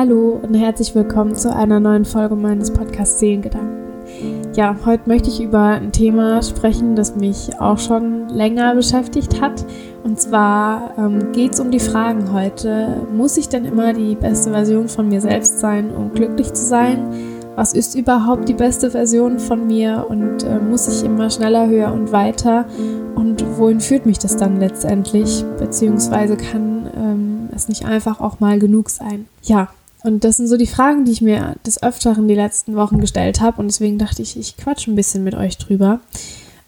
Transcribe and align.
Hallo 0.00 0.40
und 0.42 0.54
herzlich 0.54 0.94
willkommen 0.94 1.34
zu 1.34 1.54
einer 1.54 1.78
neuen 1.78 2.06
Folge 2.06 2.34
meines 2.34 2.72
Podcasts 2.72 3.20
Seelengedanken. 3.20 3.84
Ja, 4.54 4.74
heute 4.86 5.06
möchte 5.06 5.28
ich 5.28 5.42
über 5.42 5.60
ein 5.60 5.92
Thema 5.92 6.42
sprechen, 6.42 6.96
das 6.96 7.16
mich 7.16 7.60
auch 7.60 7.76
schon 7.76 8.30
länger 8.30 8.74
beschäftigt 8.74 9.42
hat. 9.42 9.62
Und 10.02 10.18
zwar 10.18 10.96
ähm, 10.96 11.32
geht 11.32 11.52
es 11.52 11.60
um 11.60 11.70
die 11.70 11.80
Fragen 11.80 12.32
heute, 12.32 13.06
muss 13.14 13.36
ich 13.36 13.50
denn 13.50 13.66
immer 13.66 13.92
die 13.92 14.14
beste 14.14 14.52
Version 14.52 14.88
von 14.88 15.06
mir 15.06 15.20
selbst 15.20 15.58
sein, 15.58 15.94
um 15.94 16.14
glücklich 16.14 16.50
zu 16.54 16.64
sein? 16.64 17.12
Was 17.54 17.74
ist 17.74 17.94
überhaupt 17.94 18.48
die 18.48 18.54
beste 18.54 18.92
Version 18.92 19.38
von 19.38 19.66
mir 19.66 20.06
und 20.08 20.44
äh, 20.44 20.60
muss 20.60 20.88
ich 20.88 21.04
immer 21.04 21.28
schneller, 21.28 21.68
höher 21.68 21.92
und 21.92 22.10
weiter? 22.10 22.64
Und 23.16 23.44
wohin 23.58 23.80
führt 23.80 24.06
mich 24.06 24.18
das 24.18 24.38
dann 24.38 24.60
letztendlich? 24.60 25.44
Beziehungsweise 25.58 26.38
kann 26.38 26.88
ähm, 26.96 27.48
es 27.54 27.68
nicht 27.68 27.84
einfach 27.84 28.18
auch 28.20 28.40
mal 28.40 28.58
genug 28.58 28.88
sein? 28.88 29.26
Ja, 29.42 29.68
und 30.02 30.24
das 30.24 30.38
sind 30.38 30.46
so 30.46 30.56
die 30.56 30.66
Fragen, 30.66 31.04
die 31.04 31.12
ich 31.12 31.20
mir 31.20 31.56
des 31.66 31.82
Öfteren 31.82 32.28
die 32.28 32.34
letzten 32.34 32.74
Wochen 32.74 33.00
gestellt 33.00 33.40
habe. 33.40 33.60
Und 33.60 33.68
deswegen 33.68 33.98
dachte 33.98 34.22
ich, 34.22 34.36
ich 34.38 34.56
quatsche 34.56 34.90
ein 34.90 34.96
bisschen 34.96 35.24
mit 35.24 35.34
euch 35.34 35.58
drüber. 35.58 36.00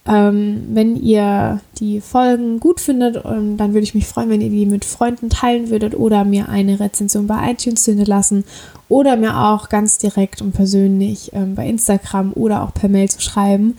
Ähm, 0.04 0.64
wenn 0.73 0.96
ihr 0.96 1.60
die 1.78 2.00
Folgen 2.00 2.59
gut 2.59 2.80
findet, 2.80 3.24
ähm, 3.24 3.56
dann 3.56 3.73
würde 3.73 3.84
ich 3.84 3.95
mich 3.95 4.06
freuen, 4.06 4.30
wenn 4.30 4.40
ihr 4.40 4.50
die 4.50 4.66
mit 4.66 4.84
Freunden 4.84 5.30
teilen 5.30 5.70
würdet 5.70 5.95
oder 5.95 6.24
mir 6.24 6.48
eine 6.48 6.80
Rezension 6.80 7.28
bei 7.28 7.52
iTunes 7.52 7.84
hinterlassen 7.84 8.45
oder 8.88 9.16
mir 9.16 9.38
auch 9.38 9.68
ganz 9.68 9.98
direkt 9.98 10.42
und 10.42 10.52
persönlich 10.52 11.30
ähm, 11.34 11.54
bei 11.54 11.68
Instagram 11.68 12.32
oder 12.34 12.62
auch 12.62 12.74
per 12.74 12.88
Mail 12.88 13.09
zu 13.09 13.20
schreiben. 13.20 13.78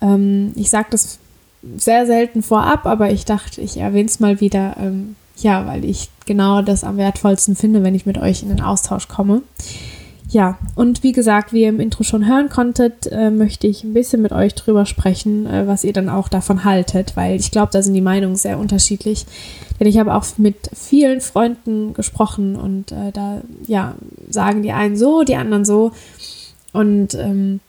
Ähm, 0.00 0.52
ich 0.54 0.70
sage 0.70 0.86
das 0.90 1.18
sehr 1.76 2.06
selten 2.06 2.42
vorab, 2.42 2.86
aber 2.86 3.10
ich 3.10 3.24
dachte, 3.24 3.60
ich 3.60 3.76
erwähne 3.76 4.08
es 4.08 4.20
mal 4.20 4.40
wieder, 4.40 4.76
ähm, 4.78 5.16
ja, 5.36 5.66
weil 5.66 5.84
ich 5.84 6.10
genau 6.26 6.62
das 6.62 6.84
am 6.84 6.96
wertvollsten 6.96 7.56
finde, 7.56 7.82
wenn 7.82 7.94
ich 7.94 8.06
mit 8.06 8.18
euch 8.18 8.42
in 8.42 8.48
den 8.48 8.60
Austausch 8.60 9.08
komme. 9.08 9.42
Ja, 10.30 10.58
und 10.74 11.04
wie 11.04 11.12
gesagt, 11.12 11.52
wie 11.52 11.62
ihr 11.62 11.68
im 11.68 11.78
Intro 11.78 12.02
schon 12.02 12.26
hören 12.26 12.48
konntet, 12.48 13.06
äh, 13.06 13.30
möchte 13.30 13.68
ich 13.68 13.84
ein 13.84 13.94
bisschen 13.94 14.20
mit 14.20 14.32
euch 14.32 14.54
drüber 14.54 14.84
sprechen, 14.84 15.46
äh, 15.46 15.68
was 15.68 15.84
ihr 15.84 15.92
dann 15.92 16.08
auch 16.08 16.28
davon 16.28 16.64
haltet, 16.64 17.16
weil 17.16 17.38
ich 17.38 17.52
glaube, 17.52 17.70
da 17.72 17.82
sind 17.82 17.94
die 17.94 18.00
Meinungen 18.00 18.34
sehr 18.34 18.58
unterschiedlich. 18.58 19.26
Denn 19.78 19.86
ich 19.86 19.98
habe 19.98 20.14
auch 20.14 20.24
mit 20.38 20.56
vielen 20.74 21.20
Freunden 21.20 21.94
gesprochen 21.94 22.56
und 22.56 22.90
äh, 22.90 23.12
da, 23.12 23.42
ja, 23.66 23.94
sagen 24.28 24.62
die 24.62 24.72
einen 24.72 24.96
so, 24.96 25.22
die 25.22 25.36
anderen 25.36 25.64
so. 25.64 25.92
Und 26.72 27.14
ähm, 27.14 27.60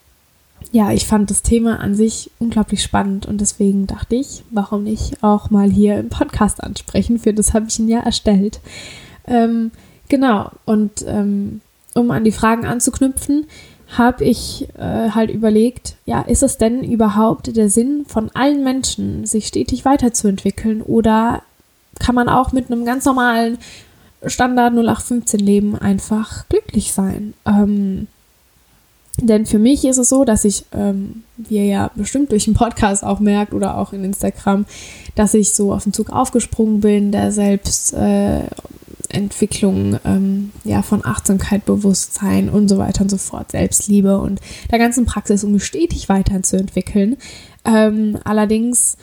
ja, 0.71 0.91
ich 0.91 1.05
fand 1.05 1.29
das 1.29 1.41
Thema 1.41 1.79
an 1.79 1.95
sich 1.95 2.31
unglaublich 2.39 2.83
spannend 2.83 3.25
und 3.25 3.41
deswegen 3.41 3.87
dachte 3.87 4.15
ich, 4.15 4.43
warum 4.51 4.83
nicht 4.83 5.23
auch 5.23 5.49
mal 5.49 5.69
hier 5.69 5.97
im 5.99 6.09
Podcast 6.09 6.63
ansprechen? 6.63 7.19
Für 7.19 7.33
das 7.33 7.53
habe 7.53 7.67
ich 7.67 7.79
ihn 7.79 7.89
ja 7.89 7.99
erstellt. 7.99 8.59
Ähm, 9.27 9.71
genau, 10.09 10.51
und 10.65 11.05
ähm, 11.07 11.61
um 11.93 12.11
an 12.11 12.23
die 12.23 12.31
Fragen 12.31 12.65
anzuknüpfen, 12.65 13.47
habe 13.97 14.23
ich 14.23 14.67
äh, 14.77 15.11
halt 15.11 15.29
überlegt, 15.29 15.95
ja, 16.05 16.21
ist 16.21 16.43
es 16.43 16.57
denn 16.57 16.83
überhaupt 16.83 17.55
der 17.55 17.69
Sinn 17.69 18.05
von 18.07 18.29
allen 18.33 18.63
Menschen, 18.63 19.25
sich 19.25 19.47
stetig 19.47 19.85
weiterzuentwickeln 19.85 20.81
oder 20.81 21.43
kann 21.99 22.15
man 22.15 22.27
auch 22.27 22.51
mit 22.51 22.71
einem 22.71 22.83
ganz 22.83 23.05
normalen 23.05 23.57
Standard 24.25 24.73
0815 24.73 25.39
Leben 25.39 25.77
einfach 25.77 26.47
glücklich 26.49 26.93
sein? 26.93 27.33
Ähm, 27.45 28.07
denn 29.21 29.45
für 29.45 29.59
mich 29.59 29.85
ist 29.85 29.97
es 29.97 30.09
so, 30.09 30.25
dass 30.25 30.43
ich, 30.43 30.65
ähm, 30.73 31.23
wie 31.37 31.57
ihr 31.57 31.65
ja 31.65 31.91
bestimmt 31.95 32.31
durch 32.31 32.45
den 32.45 32.53
Podcast 32.53 33.03
auch 33.03 33.19
merkt 33.19 33.53
oder 33.53 33.77
auch 33.77 33.93
in 33.93 34.03
Instagram, 34.03 34.65
dass 35.15 35.33
ich 35.33 35.53
so 35.53 35.73
auf 35.73 35.83
den 35.83 35.93
Zug 35.93 36.09
aufgesprungen 36.09 36.81
bin, 36.81 37.11
der 37.11 37.31
Selbstentwicklung, 37.31 39.93
äh, 39.93 39.99
ähm, 40.05 40.51
ja, 40.65 40.81
von 40.81 41.05
Achtsamkeit, 41.05 41.65
Bewusstsein 41.65 42.49
und 42.49 42.67
so 42.67 42.77
weiter 42.77 43.03
und 43.03 43.09
so 43.09 43.17
fort, 43.17 43.51
Selbstliebe 43.51 44.19
und 44.19 44.41
der 44.71 44.79
ganzen 44.79 45.05
Praxis, 45.05 45.45
um 45.45 45.53
mich 45.53 45.63
stetig 45.63 46.09
weiterzuentwickeln. 46.09 47.15
Ähm, 47.63 48.19
allerdings 48.25 48.97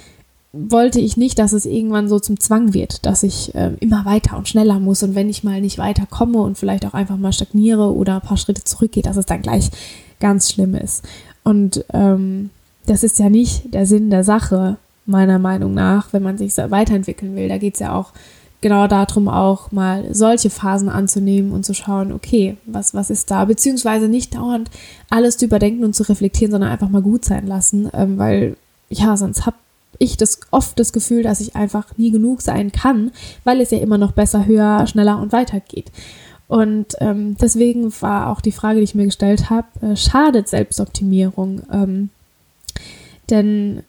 wollte 0.52 1.00
ich 1.00 1.16
nicht, 1.16 1.38
dass 1.38 1.54
es 1.54 1.64
irgendwann 1.64 2.08
so 2.08 2.20
zum 2.20 2.38
Zwang 2.38 2.74
wird, 2.74 3.06
dass 3.06 3.22
ich 3.22 3.54
äh, 3.54 3.72
immer 3.80 4.04
weiter 4.04 4.36
und 4.36 4.48
schneller 4.48 4.78
muss 4.78 5.02
und 5.02 5.14
wenn 5.14 5.30
ich 5.30 5.44
mal 5.44 5.62
nicht 5.62 5.78
weiterkomme 5.78 6.38
und 6.38 6.58
vielleicht 6.58 6.84
auch 6.84 6.92
einfach 6.92 7.16
mal 7.16 7.32
stagniere 7.32 7.94
oder 7.94 8.16
ein 8.16 8.20
paar 8.20 8.36
Schritte 8.36 8.62
zurückgehe, 8.62 9.02
dass 9.02 9.16
es 9.16 9.24
dann 9.24 9.40
gleich 9.40 9.70
ganz 10.22 10.50
schlimm 10.50 10.74
ist. 10.74 11.04
Und 11.44 11.84
ähm, 11.92 12.48
das 12.86 13.02
ist 13.02 13.18
ja 13.18 13.28
nicht 13.28 13.74
der 13.74 13.84
Sinn 13.84 14.08
der 14.08 14.24
Sache, 14.24 14.78
meiner 15.04 15.38
Meinung 15.38 15.74
nach, 15.74 16.12
wenn 16.12 16.22
man 16.22 16.38
sich 16.38 16.56
weiterentwickeln 16.56 17.36
will. 17.36 17.48
Da 17.48 17.58
geht 17.58 17.74
es 17.74 17.80
ja 17.80 17.92
auch 17.94 18.12
genau 18.60 18.86
darum, 18.86 19.28
auch 19.28 19.72
mal 19.72 20.14
solche 20.14 20.48
Phasen 20.48 20.88
anzunehmen 20.88 21.52
und 21.52 21.66
zu 21.66 21.74
schauen, 21.74 22.12
okay, 22.12 22.56
was, 22.64 22.94
was 22.94 23.10
ist 23.10 23.30
da? 23.30 23.44
Beziehungsweise 23.44 24.08
nicht 24.08 24.36
dauernd 24.36 24.70
alles 25.10 25.36
zu 25.36 25.44
überdenken 25.44 25.84
und 25.84 25.94
zu 25.94 26.04
reflektieren, 26.08 26.52
sondern 26.52 26.70
einfach 26.70 26.88
mal 26.88 27.02
gut 27.02 27.24
sein 27.24 27.46
lassen, 27.46 27.90
ähm, 27.92 28.16
weil 28.16 28.56
ja, 28.88 29.16
sonst 29.16 29.44
habe 29.44 29.56
ich 29.98 30.16
das 30.16 30.40
oft 30.50 30.78
das 30.78 30.92
Gefühl, 30.92 31.22
dass 31.22 31.40
ich 31.40 31.56
einfach 31.56 31.96
nie 31.96 32.10
genug 32.10 32.40
sein 32.40 32.72
kann, 32.72 33.10
weil 33.44 33.60
es 33.60 33.70
ja 33.70 33.78
immer 33.78 33.98
noch 33.98 34.12
besser, 34.12 34.46
höher, 34.46 34.86
schneller 34.86 35.18
und 35.18 35.32
weiter 35.32 35.60
geht. 35.60 35.90
Und 36.52 36.96
ähm, 36.98 37.34
deswegen 37.40 37.90
war 38.02 38.28
auch 38.28 38.42
die 38.42 38.52
Frage, 38.52 38.76
die 38.76 38.84
ich 38.84 38.94
mir 38.94 39.06
gestellt 39.06 39.48
habe, 39.48 39.68
äh, 39.80 39.96
schadet 39.96 40.48
Selbstoptimierung? 40.48 41.62
Ähm, 41.72 42.10
denn 43.30 43.84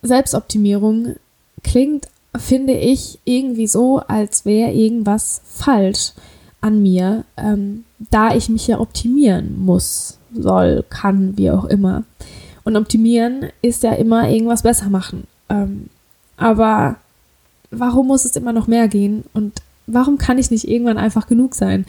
Selbstoptimierung 0.00 1.16
klingt, 1.64 2.06
finde 2.36 2.74
ich, 2.74 3.18
irgendwie 3.24 3.66
so, 3.66 3.98
als 4.06 4.44
wäre 4.44 4.70
irgendwas 4.70 5.42
falsch 5.44 6.12
an 6.60 6.80
mir, 6.80 7.24
ähm, 7.36 7.82
da 7.98 8.36
ich 8.36 8.48
mich 8.48 8.68
ja 8.68 8.78
optimieren 8.78 9.58
muss, 9.58 10.16
soll, 10.32 10.84
kann, 10.90 11.36
wie 11.36 11.50
auch 11.50 11.64
immer. 11.64 12.04
Und 12.62 12.76
optimieren 12.76 13.46
ist 13.62 13.82
ja 13.82 13.94
immer 13.94 14.28
irgendwas 14.28 14.62
besser 14.62 14.90
machen. 14.90 15.26
Ähm, 15.48 15.90
aber 16.36 16.98
warum 17.72 18.06
muss 18.06 18.24
es 18.24 18.36
immer 18.36 18.52
noch 18.52 18.68
mehr 18.68 18.86
gehen? 18.86 19.24
Und 19.32 19.60
warum 19.92 20.18
kann 20.18 20.38
ich 20.38 20.50
nicht 20.50 20.68
irgendwann 20.68 20.98
einfach 20.98 21.26
genug 21.26 21.54
sein? 21.54 21.86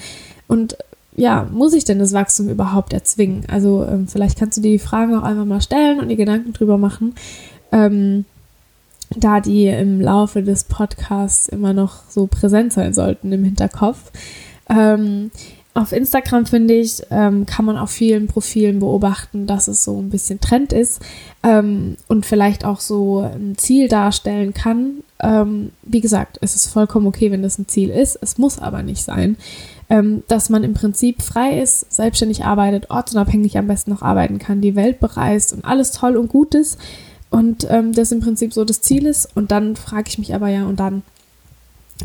Und 0.48 0.78
ja, 1.16 1.48
muss 1.52 1.74
ich 1.74 1.84
denn 1.84 2.00
das 2.00 2.14
Wachstum 2.14 2.50
überhaupt 2.50 2.94
erzwingen? 2.94 3.44
Also 3.50 3.86
ähm, 3.86 4.08
vielleicht 4.08 4.40
kannst 4.40 4.58
du 4.58 4.62
dir 4.62 4.72
die 4.72 4.80
Fragen 4.80 5.16
auch 5.16 5.24
einfach 5.24 5.46
mal 5.46 5.62
stellen 5.62 6.00
und 6.00 6.10
dir 6.10 6.16
Gedanken 6.16 6.54
drüber 6.54 6.78
machen, 6.78 7.16
ähm, 7.72 8.26
da 9.16 9.42
die 9.42 9.68
im 9.68 10.00
Laufe 10.00 10.42
des 10.42 10.64
Podcasts 10.64 11.50
immer 11.50 11.74
noch 11.74 12.04
so 12.10 12.28
präsent 12.28 12.72
sein 12.72 12.94
sollten 12.94 13.32
im 13.32 13.44
Hinterkopf. 13.44 14.12
Ähm, 14.70 15.32
auf 15.74 15.94
Instagram 15.94 16.46
finde 16.46 16.74
ich, 16.74 17.02
ähm, 17.12 17.46
kann 17.46 17.64
man 17.66 17.78
auf 17.78 17.92
vielen 17.92 18.28
Profilen 18.28 18.80
beobachten, 18.80 19.48
dass 19.48 19.70
es 19.70 19.84
so 19.84 20.02
ein 20.02 20.10
bisschen 20.10 20.42
Trend 20.42 20.74
ist 20.74 21.02
ähm, 21.44 21.96
und 22.08 22.26
vielleicht 22.26 22.66
auch 22.66 22.82
so 22.82 23.20
ein 23.20 23.58
Ziel 23.58 23.88
darstellen 23.88 24.54
kann. 24.54 25.04
Ähm, 25.22 25.72
wie 25.84 26.02
gesagt, 26.02 26.40
es 26.42 26.56
ist 26.56 26.68
vollkommen 26.68 27.08
okay, 27.08 27.32
wenn 27.32 27.42
das 27.42 27.58
ein 27.58 27.70
Ziel 27.70 27.90
ist. 27.90 28.18
Es 28.22 28.38
muss 28.38 28.60
aber 28.60 28.84
nicht 28.84 29.02
sein, 29.02 29.38
ähm, 29.90 30.24
dass 30.28 30.50
man 30.50 30.66
im 30.66 30.74
Prinzip 30.74 31.22
frei 31.22 31.62
ist, 31.62 31.92
selbstständig 31.94 32.44
arbeitet, 32.44 32.90
ortsunabhängig 32.90 33.58
am 33.58 33.68
besten 33.68 33.92
noch 33.92 34.02
arbeiten 34.02 34.40
kann, 34.40 34.60
die 34.60 34.76
Welt 34.76 35.00
bereist 35.00 35.54
und 35.54 35.64
alles 35.64 35.92
toll 35.92 36.18
und 36.18 36.28
gut 36.28 36.54
ist. 36.54 36.78
Und 37.30 37.66
ähm, 37.70 37.94
das 37.94 38.12
im 38.12 38.20
Prinzip 38.20 38.54
so 38.54 38.66
das 38.66 38.82
Ziel 38.82 39.06
ist. 39.06 39.30
Und 39.38 39.52
dann 39.52 39.78
frage 39.78 40.10
ich 40.10 40.18
mich 40.18 40.36
aber 40.36 40.50
ja, 40.50 40.66
und 40.66 40.82
dann, 40.82 41.02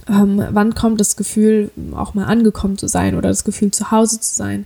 ähm, 0.08 0.42
wann 0.50 0.74
kommt 0.74 1.00
das 1.00 1.16
Gefühl, 1.16 1.70
auch 1.94 2.14
mal 2.14 2.24
angekommen 2.24 2.78
zu 2.78 2.88
sein 2.88 3.16
oder 3.16 3.28
das 3.28 3.44
Gefühl, 3.44 3.70
zu 3.70 3.90
Hause 3.90 4.20
zu 4.20 4.34
sein. 4.34 4.64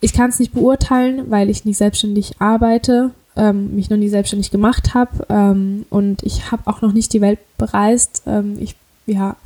Ich 0.00 0.12
kann 0.12 0.30
es 0.30 0.38
nicht 0.38 0.52
beurteilen, 0.52 1.30
weil 1.30 1.50
ich 1.50 1.64
nicht 1.64 1.76
selbstständig 1.76 2.40
arbeite, 2.40 3.10
ähm, 3.36 3.74
mich 3.74 3.90
noch 3.90 3.96
nie 3.96 4.08
selbstständig 4.08 4.50
gemacht 4.50 4.94
habe 4.94 5.26
ähm, 5.28 5.84
und 5.90 6.22
ich 6.22 6.50
habe 6.50 6.62
auch 6.66 6.82
noch 6.82 6.92
nicht 6.92 7.12
die 7.12 7.20
Welt 7.20 7.38
bereist. 7.58 8.22
Ähm, 8.26 8.56
ich 8.58 8.74
ja, 9.06 9.36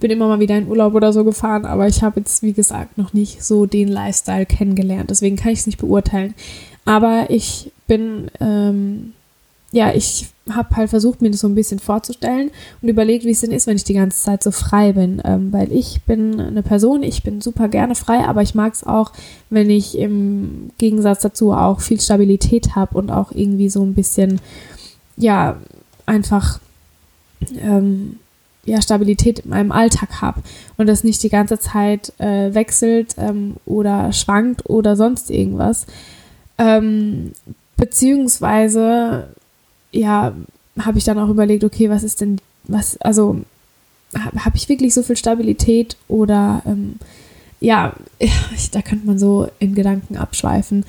bin 0.00 0.10
immer 0.10 0.28
mal 0.28 0.40
wieder 0.40 0.58
in 0.58 0.68
Urlaub 0.68 0.94
oder 0.94 1.12
so 1.12 1.24
gefahren, 1.24 1.64
aber 1.64 1.88
ich 1.88 2.02
habe 2.02 2.20
jetzt, 2.20 2.42
wie 2.42 2.52
gesagt, 2.52 2.98
noch 2.98 3.12
nicht 3.12 3.42
so 3.42 3.66
den 3.66 3.88
Lifestyle 3.88 4.46
kennengelernt. 4.46 5.10
Deswegen 5.10 5.36
kann 5.36 5.52
ich 5.52 5.60
es 5.60 5.66
nicht 5.66 5.78
beurteilen. 5.78 6.34
Aber 6.84 7.26
ich 7.30 7.72
bin 7.86 8.30
ähm, 8.40 9.14
ja, 9.74 9.92
ich 9.92 10.28
habe 10.50 10.76
halt 10.76 10.90
versucht, 10.90 11.20
mir 11.20 11.32
das 11.32 11.40
so 11.40 11.48
ein 11.48 11.56
bisschen 11.56 11.80
vorzustellen 11.80 12.52
und 12.80 12.88
überlegt, 12.88 13.24
wie 13.24 13.32
es 13.32 13.40
denn 13.40 13.50
ist, 13.50 13.66
wenn 13.66 13.74
ich 13.74 13.82
die 13.82 13.94
ganze 13.94 14.22
Zeit 14.22 14.40
so 14.40 14.52
frei 14.52 14.92
bin. 14.92 15.20
Ähm, 15.24 15.52
weil 15.52 15.72
ich 15.72 16.02
bin 16.02 16.40
eine 16.40 16.62
Person, 16.62 17.02
ich 17.02 17.24
bin 17.24 17.40
super 17.40 17.66
gerne 17.66 17.96
frei, 17.96 18.24
aber 18.24 18.40
ich 18.40 18.54
mag 18.54 18.72
es 18.72 18.84
auch, 18.84 19.10
wenn 19.50 19.70
ich 19.70 19.98
im 19.98 20.70
Gegensatz 20.78 21.22
dazu 21.22 21.52
auch 21.52 21.80
viel 21.80 22.00
Stabilität 22.00 22.76
habe 22.76 22.96
und 22.96 23.10
auch 23.10 23.32
irgendwie 23.32 23.68
so 23.68 23.82
ein 23.82 23.94
bisschen, 23.94 24.40
ja, 25.16 25.56
einfach, 26.06 26.60
ähm, 27.60 28.20
ja, 28.64 28.80
Stabilität 28.80 29.40
in 29.40 29.50
meinem 29.50 29.72
Alltag 29.72 30.22
habe 30.22 30.40
und 30.76 30.86
das 30.86 31.02
nicht 31.02 31.20
die 31.24 31.30
ganze 31.30 31.58
Zeit 31.58 32.12
äh, 32.18 32.54
wechselt 32.54 33.16
ähm, 33.18 33.56
oder 33.66 34.12
schwankt 34.12 34.70
oder 34.70 34.94
sonst 34.94 35.30
irgendwas. 35.30 35.86
Ähm, 36.58 37.32
beziehungsweise 37.76 39.34
ja, 39.94 40.34
habe 40.78 40.98
ich 40.98 41.04
dann 41.04 41.18
auch 41.18 41.28
überlegt, 41.28 41.64
okay, 41.64 41.88
was 41.88 42.02
ist 42.02 42.20
denn, 42.20 42.40
was, 42.64 43.00
also 43.00 43.40
habe 44.18 44.44
hab 44.44 44.54
ich 44.54 44.68
wirklich 44.68 44.94
so 44.94 45.02
viel 45.02 45.16
Stabilität 45.16 45.96
oder 46.08 46.62
ähm, 46.66 46.96
ja, 47.60 47.94
ich, 48.18 48.70
da 48.70 48.82
könnte 48.82 49.06
man 49.06 49.18
so 49.18 49.48
in 49.58 49.74
Gedanken 49.74 50.16
abschweifen. 50.16 50.84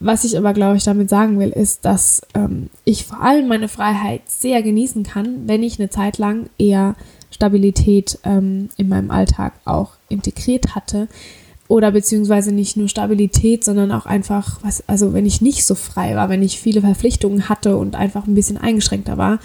Was 0.00 0.24
ich 0.24 0.38
aber, 0.38 0.52
glaube 0.52 0.76
ich, 0.76 0.84
damit 0.84 1.10
sagen 1.10 1.40
will, 1.40 1.50
ist, 1.50 1.84
dass 1.84 2.22
ähm, 2.34 2.70
ich 2.84 3.04
vor 3.04 3.20
allem 3.20 3.48
meine 3.48 3.68
Freiheit 3.68 4.22
sehr 4.28 4.62
genießen 4.62 5.02
kann, 5.02 5.48
wenn 5.48 5.62
ich 5.64 5.80
eine 5.80 5.90
Zeit 5.90 6.18
lang 6.18 6.48
eher 6.56 6.94
Stabilität 7.32 8.18
ähm, 8.24 8.68
in 8.76 8.88
meinem 8.88 9.10
Alltag 9.10 9.54
auch 9.64 9.92
integriert 10.08 10.76
hatte. 10.76 11.08
Oder 11.68 11.92
beziehungsweise 11.92 12.50
nicht 12.50 12.78
nur 12.78 12.88
Stabilität, 12.88 13.62
sondern 13.62 13.92
auch 13.92 14.06
einfach, 14.06 14.58
was, 14.62 14.82
also 14.88 15.12
wenn 15.12 15.26
ich 15.26 15.42
nicht 15.42 15.66
so 15.66 15.74
frei 15.74 16.16
war, 16.16 16.30
wenn 16.30 16.42
ich 16.42 16.60
viele 16.60 16.80
Verpflichtungen 16.80 17.50
hatte 17.50 17.76
und 17.76 17.94
einfach 17.94 18.26
ein 18.26 18.34
bisschen 18.34 18.56
eingeschränkter 18.56 19.18
war. 19.18 19.38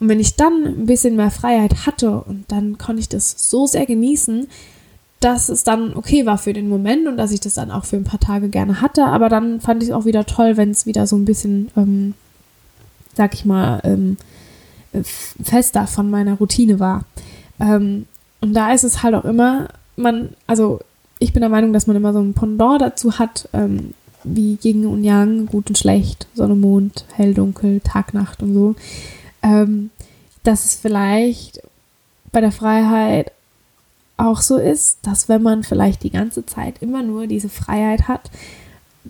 Und 0.00 0.08
wenn 0.08 0.20
ich 0.20 0.36
dann 0.36 0.64
ein 0.64 0.86
bisschen 0.86 1.16
mehr 1.16 1.30
Freiheit 1.30 1.86
hatte 1.86 2.22
und 2.22 2.44
dann 2.48 2.78
konnte 2.78 3.00
ich 3.00 3.08
das 3.08 3.50
so 3.50 3.66
sehr 3.66 3.84
genießen, 3.84 4.48
dass 5.20 5.48
es 5.48 5.64
dann 5.64 5.94
okay 5.94 6.26
war 6.26 6.38
für 6.38 6.52
den 6.52 6.68
Moment 6.68 7.08
und 7.08 7.16
dass 7.16 7.32
ich 7.32 7.40
das 7.40 7.54
dann 7.54 7.70
auch 7.70 7.84
für 7.84 7.96
ein 7.96 8.04
paar 8.04 8.20
Tage 8.20 8.48
gerne 8.48 8.80
hatte. 8.80 9.04
Aber 9.04 9.28
dann 9.28 9.60
fand 9.60 9.82
ich 9.82 9.90
es 9.90 9.94
auch 9.94 10.04
wieder 10.04 10.26
toll, 10.26 10.56
wenn 10.56 10.70
es 10.70 10.86
wieder 10.86 11.06
so 11.06 11.16
ein 11.16 11.24
bisschen, 11.24 11.70
ähm, 11.76 12.14
sag 13.14 13.34
ich 13.34 13.44
mal, 13.44 13.80
ähm, 13.84 14.16
fester 15.02 15.86
von 15.86 16.10
meiner 16.10 16.34
Routine 16.34 16.80
war. 16.80 17.04
Ähm, 17.60 18.06
und 18.40 18.54
da 18.54 18.72
ist 18.72 18.84
es 18.84 19.02
halt 19.02 19.14
auch 19.14 19.24
immer, 19.24 19.68
man, 19.96 20.30
also 20.46 20.80
ich 21.18 21.32
bin 21.32 21.40
der 21.40 21.50
Meinung, 21.50 21.72
dass 21.72 21.86
man 21.86 21.96
immer 21.96 22.12
so 22.12 22.20
ein 22.20 22.34
Pendant 22.34 22.82
dazu 22.82 23.18
hat, 23.18 23.48
ähm, 23.52 23.94
wie 24.24 24.58
Yin 24.62 24.86
und 24.86 25.04
Yang, 25.04 25.46
gut 25.46 25.68
und 25.68 25.78
schlecht, 25.78 26.26
Sonne, 26.34 26.54
Mond, 26.54 27.04
hell, 27.14 27.32
dunkel, 27.32 27.80
Tag, 27.80 28.12
Nacht 28.12 28.42
und 28.42 28.54
so. 28.54 28.74
Ähm, 29.42 29.90
dass 30.42 30.64
es 30.64 30.74
vielleicht 30.74 31.62
bei 32.32 32.40
der 32.40 32.52
Freiheit 32.52 33.32
auch 34.16 34.40
so 34.40 34.56
ist, 34.56 34.98
dass 35.02 35.28
wenn 35.28 35.42
man 35.42 35.62
vielleicht 35.62 36.02
die 36.02 36.10
ganze 36.10 36.44
Zeit 36.46 36.82
immer 36.82 37.02
nur 37.02 37.26
diese 37.26 37.48
Freiheit 37.48 38.08
hat, 38.08 38.30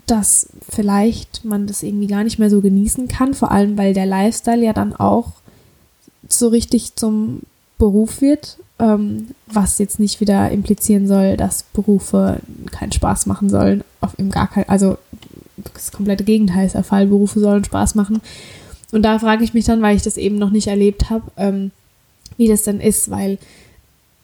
dass 0.05 0.49
vielleicht 0.67 1.43
man 1.43 1.67
das 1.67 1.83
irgendwie 1.83 2.07
gar 2.07 2.23
nicht 2.23 2.39
mehr 2.39 2.49
so 2.49 2.61
genießen 2.61 3.07
kann, 3.07 3.33
vor 3.33 3.51
allem 3.51 3.77
weil 3.77 3.93
der 3.93 4.05
Lifestyle 4.05 4.63
ja 4.63 4.73
dann 4.73 4.95
auch 4.95 5.33
so 6.29 6.49
richtig 6.49 6.95
zum 6.95 7.41
Beruf 7.77 8.21
wird, 8.21 8.57
ähm, 8.79 9.27
was 9.47 9.77
jetzt 9.79 9.99
nicht 9.99 10.19
wieder 10.19 10.51
implizieren 10.51 11.07
soll, 11.07 11.37
dass 11.37 11.63
Berufe 11.63 12.39
keinen 12.71 12.91
Spaß 12.91 13.25
machen 13.25 13.49
sollen, 13.49 13.83
auf 14.01 14.17
im 14.17 14.29
gar 14.29 14.47
kein, 14.47 14.67
also 14.69 14.97
das 15.73 15.91
komplette 15.91 16.23
Gegenteil 16.23 16.65
ist 16.65 16.75
der 16.75 16.83
Fall, 16.83 17.07
Berufe 17.07 17.39
sollen 17.39 17.63
Spaß 17.63 17.95
machen. 17.95 18.21
Und 18.91 19.03
da 19.03 19.19
frage 19.19 19.43
ich 19.43 19.53
mich 19.53 19.65
dann, 19.65 19.81
weil 19.81 19.95
ich 19.95 20.03
das 20.03 20.17
eben 20.17 20.37
noch 20.37 20.51
nicht 20.51 20.67
erlebt 20.67 21.09
habe, 21.09 21.23
ähm, 21.37 21.71
wie 22.37 22.47
das 22.47 22.63
dann 22.63 22.79
ist, 22.79 23.09
weil 23.09 23.37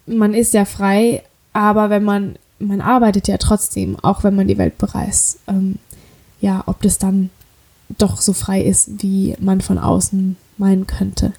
man 0.06 0.34
ist 0.34 0.54
ja 0.54 0.66
frei, 0.66 1.24
aber 1.54 1.90
wenn 1.90 2.04
man, 2.04 2.36
man 2.60 2.82
arbeitet 2.82 3.28
ja 3.28 3.38
trotzdem, 3.38 3.98
auch 4.02 4.24
wenn 4.24 4.36
man 4.36 4.48
die 4.48 4.58
Welt 4.58 4.78
bereist. 4.78 5.40
Ähm, 5.48 5.80
ja, 6.40 6.64
ob 6.66 6.82
das 6.82 6.98
dann 6.98 7.30
doch 7.98 8.22
so 8.22 8.34
frei 8.34 8.62
ist, 8.62 9.02
wie 9.02 9.36
man 9.40 9.62
von 9.62 9.78
außen 9.78 10.36
meinen 10.58 10.88
könnte. 10.88 11.34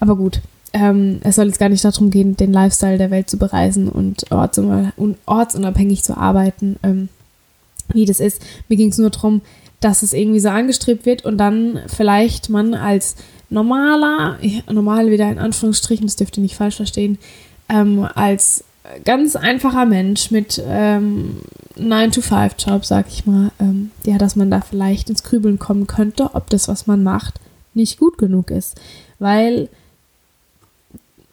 Aber 0.00 0.16
gut, 0.16 0.40
ähm, 0.72 1.20
es 1.22 1.36
soll 1.36 1.46
jetzt 1.46 1.58
gar 1.58 1.68
nicht 1.68 1.84
darum 1.84 2.10
gehen, 2.10 2.36
den 2.36 2.52
Lifestyle 2.52 2.98
der 2.98 3.10
Welt 3.10 3.30
zu 3.30 3.38
bereisen 3.38 3.88
und, 3.88 4.26
ortsunabhängig 4.30 6.02
zu 6.02 6.16
arbeiten, 6.16 6.76
ähm, 6.82 7.08
wie 7.92 8.04
das 8.04 8.20
ist. 8.20 8.42
Mir 8.68 8.76
ging 8.76 8.90
es 8.90 8.98
nur 8.98 9.10
darum, 9.10 9.40
dass 9.80 10.02
es 10.02 10.12
irgendwie 10.12 10.40
so 10.40 10.48
angestrebt 10.48 11.06
wird 11.06 11.24
und 11.24 11.38
dann 11.38 11.80
vielleicht 11.86 12.50
man 12.50 12.74
als 12.74 13.16
normaler, 13.50 14.38
normal 14.70 15.10
wieder 15.10 15.30
in 15.30 15.38
Anführungsstrichen, 15.38 16.06
das 16.06 16.16
dürft 16.16 16.36
ihr 16.36 16.42
nicht 16.42 16.56
falsch 16.56 16.76
verstehen, 16.76 17.18
ähm, 17.68 18.06
als 18.14 18.64
ganz 19.04 19.36
einfacher 19.36 19.86
Mensch 19.86 20.30
mit 20.30 20.62
ähm, 20.66 21.38
9-to-5-Job, 21.78 22.84
sag 22.84 23.06
ich 23.08 23.26
mal, 23.26 23.50
ähm, 23.60 23.90
ja, 24.04 24.18
dass 24.18 24.36
man 24.36 24.50
da 24.50 24.60
vielleicht 24.60 25.10
ins 25.10 25.22
Grübeln 25.22 25.58
kommen 25.58 25.86
könnte, 25.86 26.34
ob 26.34 26.50
das, 26.50 26.68
was 26.68 26.86
man 26.86 27.02
macht, 27.02 27.40
nicht 27.74 27.98
gut 27.98 28.18
genug 28.18 28.50
ist. 28.50 28.80
Weil, 29.18 29.68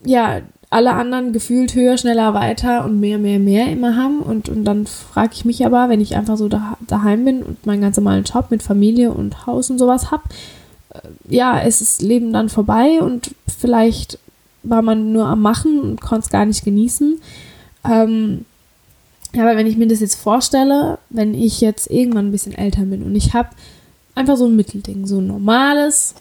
ja, 0.05 0.41
alle 0.69 0.93
anderen 0.93 1.31
gefühlt 1.31 1.75
höher, 1.75 1.97
schneller, 1.97 2.33
weiter 2.33 2.85
und 2.85 2.99
mehr, 2.99 3.17
mehr, 3.17 3.39
mehr 3.39 3.71
immer 3.71 3.95
haben. 3.95 4.19
Und, 4.19 4.49
und 4.49 4.65
dann 4.65 4.87
frage 4.87 5.31
ich 5.33 5.45
mich 5.45 5.65
aber, 5.65 5.89
wenn 5.89 6.01
ich 6.01 6.15
einfach 6.15 6.37
so 6.37 6.47
da, 6.49 6.77
daheim 6.87 7.25
bin 7.25 7.43
und 7.43 7.65
meinen 7.65 7.81
ganz 7.81 7.97
normalen 7.97 8.23
Job 8.23 8.47
mit 8.49 8.63
Familie 8.63 9.11
und 9.11 9.45
Haus 9.45 9.69
und 9.69 9.77
sowas 9.77 10.11
habe, 10.11 10.23
äh, 10.89 10.99
ja, 11.29 11.59
ist 11.59 11.81
das 11.81 12.01
Leben 12.01 12.33
dann 12.33 12.49
vorbei 12.49 12.99
und 13.01 13.35
vielleicht 13.57 14.19
war 14.63 14.81
man 14.81 15.13
nur 15.13 15.27
am 15.27 15.41
Machen 15.41 15.79
und 15.79 16.01
konnte 16.01 16.25
es 16.25 16.29
gar 16.29 16.45
nicht 16.45 16.65
genießen. 16.65 17.21
Ähm, 17.89 18.45
aber 19.33 19.55
wenn 19.55 19.67
ich 19.67 19.77
mir 19.77 19.87
das 19.87 19.99
jetzt 19.99 20.15
vorstelle, 20.15 20.97
wenn 21.09 21.33
ich 21.33 21.61
jetzt 21.61 21.89
irgendwann 21.91 22.27
ein 22.27 22.31
bisschen 22.31 22.53
älter 22.53 22.83
bin 22.83 23.03
und 23.03 23.15
ich 23.15 23.33
habe 23.33 23.49
einfach 24.15 24.37
so 24.37 24.45
ein 24.45 24.55
Mittelding, 24.55 25.05
so 25.05 25.19
ein 25.19 25.27
normales 25.27 26.15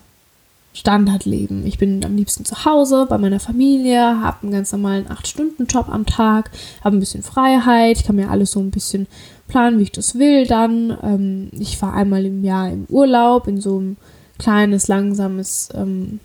Standardleben. 0.75 1.65
Ich 1.67 1.79
bin 1.79 2.05
am 2.05 2.17
liebsten 2.17 2.45
zu 2.45 2.65
Hause 2.65 3.07
bei 3.09 3.17
meiner 3.17 3.39
Familie, 3.41 4.21
habe 4.21 4.43
einen 4.43 4.53
ganz 4.53 4.73
normalen 4.73 5.07
8-Stunden-Job 5.07 5.89
am 5.89 6.05
Tag, 6.05 6.51
habe 6.83 6.97
ein 6.97 7.01
bisschen 7.01 7.23
Freiheit, 7.23 8.05
kann 8.05 8.17
mir 8.17 8.29
alles 8.29 8.51
so 8.51 8.61
ein 8.61 8.73
bisschen 8.73 9.07
planen, 9.47 9.79
wie 9.79 9.85
ich 9.85 9.93
das 9.93 10.19
will 10.19 10.47
dann. 10.47 10.99
Ähm, 11.03 11.51
ich 11.53 11.79
fahre 11.79 11.95
einmal 11.95 12.27
im 12.27 12.43
Jahr 12.43 12.71
im 12.71 12.87
Urlaub 12.89 13.47
in 13.47 13.61
so 13.61 13.81
ein 13.81 13.97
kleines, 14.39 14.89
langsames 14.89 15.69
ähm, 15.75 16.19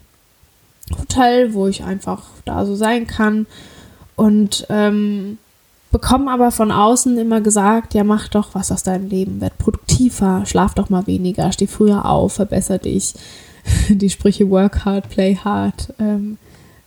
Hotel, 1.00 1.54
wo 1.54 1.68
ich 1.68 1.84
einfach 1.84 2.24
da 2.46 2.66
so 2.66 2.75
sein 2.75 3.06
kann. 3.06 3.46
Und 4.16 4.66
ähm, 4.69 5.38
bekomme 5.92 6.31
aber 6.31 6.51
von 6.51 6.72
außen 6.72 7.19
immer 7.19 7.42
gesagt, 7.42 7.94
ja, 7.94 8.04
mach 8.04 8.28
doch 8.28 8.50
was 8.54 8.72
aus 8.72 8.81
deinem 8.81 9.10
Leben, 9.10 9.42
werd 9.42 9.60
produktiver, 9.60 10.44
schlaf 10.48 10.74
doch 10.74 10.90
mal 10.90 11.06
weniger, 11.07 11.51
steh 11.51 11.68
früher 11.68 12.06
auf, 12.06 12.34
verbessere 12.34 12.80
dich. 12.80 13.13
Die 13.89 14.10
Sprüche 14.10 14.50
work 14.50 14.86
hard, 14.86 15.10
play 15.10 15.36
hard 15.36 15.94
ähm, 16.00 16.38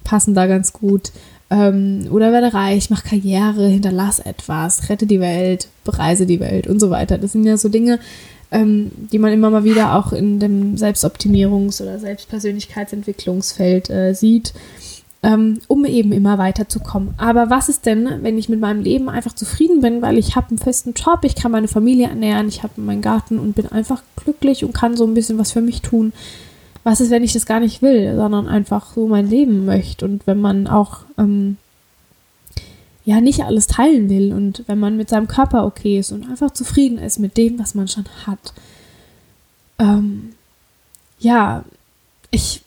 passen 0.04 0.34
da 0.34 0.46
ganz 0.46 0.72
gut. 0.72 1.12
Ähm, 1.50 2.08
oder 2.10 2.32
werde 2.32 2.54
reich, 2.54 2.88
mach 2.88 3.04
Karriere, 3.04 3.68
hinterlass 3.68 4.20
etwas, 4.20 4.88
rette 4.88 5.06
die 5.06 5.20
Welt, 5.20 5.68
bereise 5.84 6.24
die 6.24 6.40
Welt 6.40 6.66
und 6.66 6.80
so 6.80 6.88
weiter. 6.88 7.18
Das 7.18 7.32
sind 7.32 7.44
ja 7.44 7.58
so 7.58 7.68
Dinge, 7.68 7.98
ähm, 8.50 8.90
die 9.12 9.18
man 9.18 9.32
immer 9.32 9.50
mal 9.50 9.64
wieder 9.64 9.94
auch 9.94 10.12
in 10.12 10.40
dem 10.40 10.76
Selbstoptimierungs- 10.76 11.82
oder 11.82 11.98
Selbstpersönlichkeitsentwicklungsfeld 11.98 13.90
äh, 13.90 14.14
sieht, 14.14 14.54
ähm, 15.22 15.60
um 15.68 15.84
eben 15.84 16.12
immer 16.12 16.38
weiterzukommen. 16.38 17.12
Aber 17.18 17.50
was 17.50 17.68
ist 17.68 17.84
denn, 17.84 18.08
wenn 18.22 18.38
ich 18.38 18.48
mit 18.48 18.60
meinem 18.60 18.82
Leben 18.82 19.10
einfach 19.10 19.34
zufrieden 19.34 19.82
bin, 19.82 20.00
weil 20.00 20.16
ich 20.16 20.36
habe 20.36 20.48
einen 20.48 20.58
festen 20.58 20.94
Job, 20.94 21.20
ich 21.24 21.34
kann 21.34 21.52
meine 21.52 21.68
Familie 21.68 22.08
ernähren, 22.08 22.48
ich 22.48 22.62
habe 22.62 22.80
meinen 22.80 23.02
Garten 23.02 23.38
und 23.38 23.54
bin 23.54 23.70
einfach 23.70 24.02
glücklich 24.16 24.64
und 24.64 24.72
kann 24.72 24.96
so 24.96 25.06
ein 25.06 25.14
bisschen 25.14 25.36
was 25.38 25.52
für 25.52 25.60
mich 25.60 25.82
tun. 25.82 26.14
Was 26.84 27.00
ist, 27.00 27.10
wenn 27.10 27.22
ich 27.22 27.32
das 27.32 27.46
gar 27.46 27.60
nicht 27.60 27.80
will, 27.82 28.16
sondern 28.16 28.48
einfach 28.48 28.92
so 28.94 29.06
mein 29.06 29.28
Leben 29.28 29.64
möchte 29.64 30.04
und 30.04 30.26
wenn 30.26 30.40
man 30.40 30.66
auch 30.66 31.00
ähm, 31.16 31.56
ja 33.04 33.20
nicht 33.20 33.44
alles 33.44 33.66
teilen 33.66 34.08
will 34.08 34.32
und 34.32 34.64
wenn 34.66 34.78
man 34.78 34.96
mit 34.96 35.08
seinem 35.08 35.28
Körper 35.28 35.64
okay 35.64 35.98
ist 35.98 36.12
und 36.12 36.28
einfach 36.28 36.50
zufrieden 36.50 36.98
ist 36.98 37.18
mit 37.18 37.36
dem, 37.36 37.58
was 37.58 37.74
man 37.74 37.88
schon 37.88 38.06
hat. 38.26 38.52
Ähm, 39.78 40.32
ja, 41.18 41.64
ich, 42.30 42.62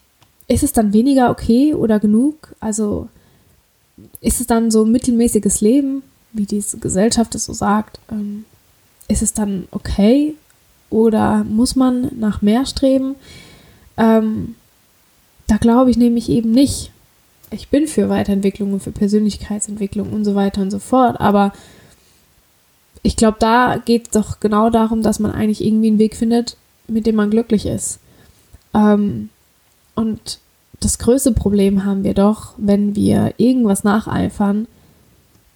ist 0.47 0.63
es 0.63 0.73
dann 0.73 0.93
weniger 0.93 1.29
okay 1.29 1.73
oder 1.73 1.99
genug? 1.99 2.55
Also 2.59 3.09
ist 4.21 4.41
es 4.41 4.47
dann 4.47 4.71
so 4.71 4.83
ein 4.83 4.91
mittelmäßiges 4.91 5.61
Leben, 5.61 6.03
wie 6.33 6.45
diese 6.45 6.77
Gesellschaft 6.77 7.35
es 7.35 7.45
so 7.45 7.53
sagt? 7.53 7.99
Ähm, 8.11 8.45
ist 9.07 9.21
es 9.21 9.33
dann 9.33 9.67
okay 9.71 10.35
oder 10.89 11.43
muss 11.43 11.75
man 11.75 12.11
nach 12.19 12.41
mehr 12.41 12.65
streben? 12.65 13.15
Ähm, 13.97 14.55
da 15.47 15.57
glaube 15.57 15.91
ich 15.91 15.97
nämlich 15.97 16.29
eben 16.29 16.51
nicht 16.51 16.91
ich 17.51 17.69
bin 17.69 17.87
für 17.87 18.09
Weiterentwicklung 18.09 18.73
und 18.73 18.83
für 18.83 18.91
Persönlichkeitsentwicklung 18.91 20.11
und 20.11 20.25
so 20.25 20.35
weiter 20.35 20.61
und 20.61 20.71
so 20.71 20.79
fort, 20.79 21.19
aber 21.19 21.53
ich 23.03 23.15
glaube, 23.15 23.37
da 23.39 23.77
geht 23.83 24.07
es 24.07 24.11
doch 24.11 24.39
genau 24.39 24.69
darum, 24.69 25.03
dass 25.03 25.19
man 25.19 25.31
eigentlich 25.31 25.63
irgendwie 25.63 25.87
einen 25.89 25.99
Weg 25.99 26.15
findet, 26.15 26.57
mit 26.87 27.05
dem 27.05 27.15
man 27.15 27.29
glücklich 27.29 27.65
ist. 27.65 27.99
Ähm, 28.73 29.29
und 29.93 30.39
das 30.79 30.97
größte 30.97 31.31
Problem 31.31 31.85
haben 31.85 32.03
wir 32.03 32.15
doch, 32.15 32.53
wenn 32.57 32.95
wir 32.95 33.35
irgendwas 33.37 33.83
nacheifern, 33.83 34.67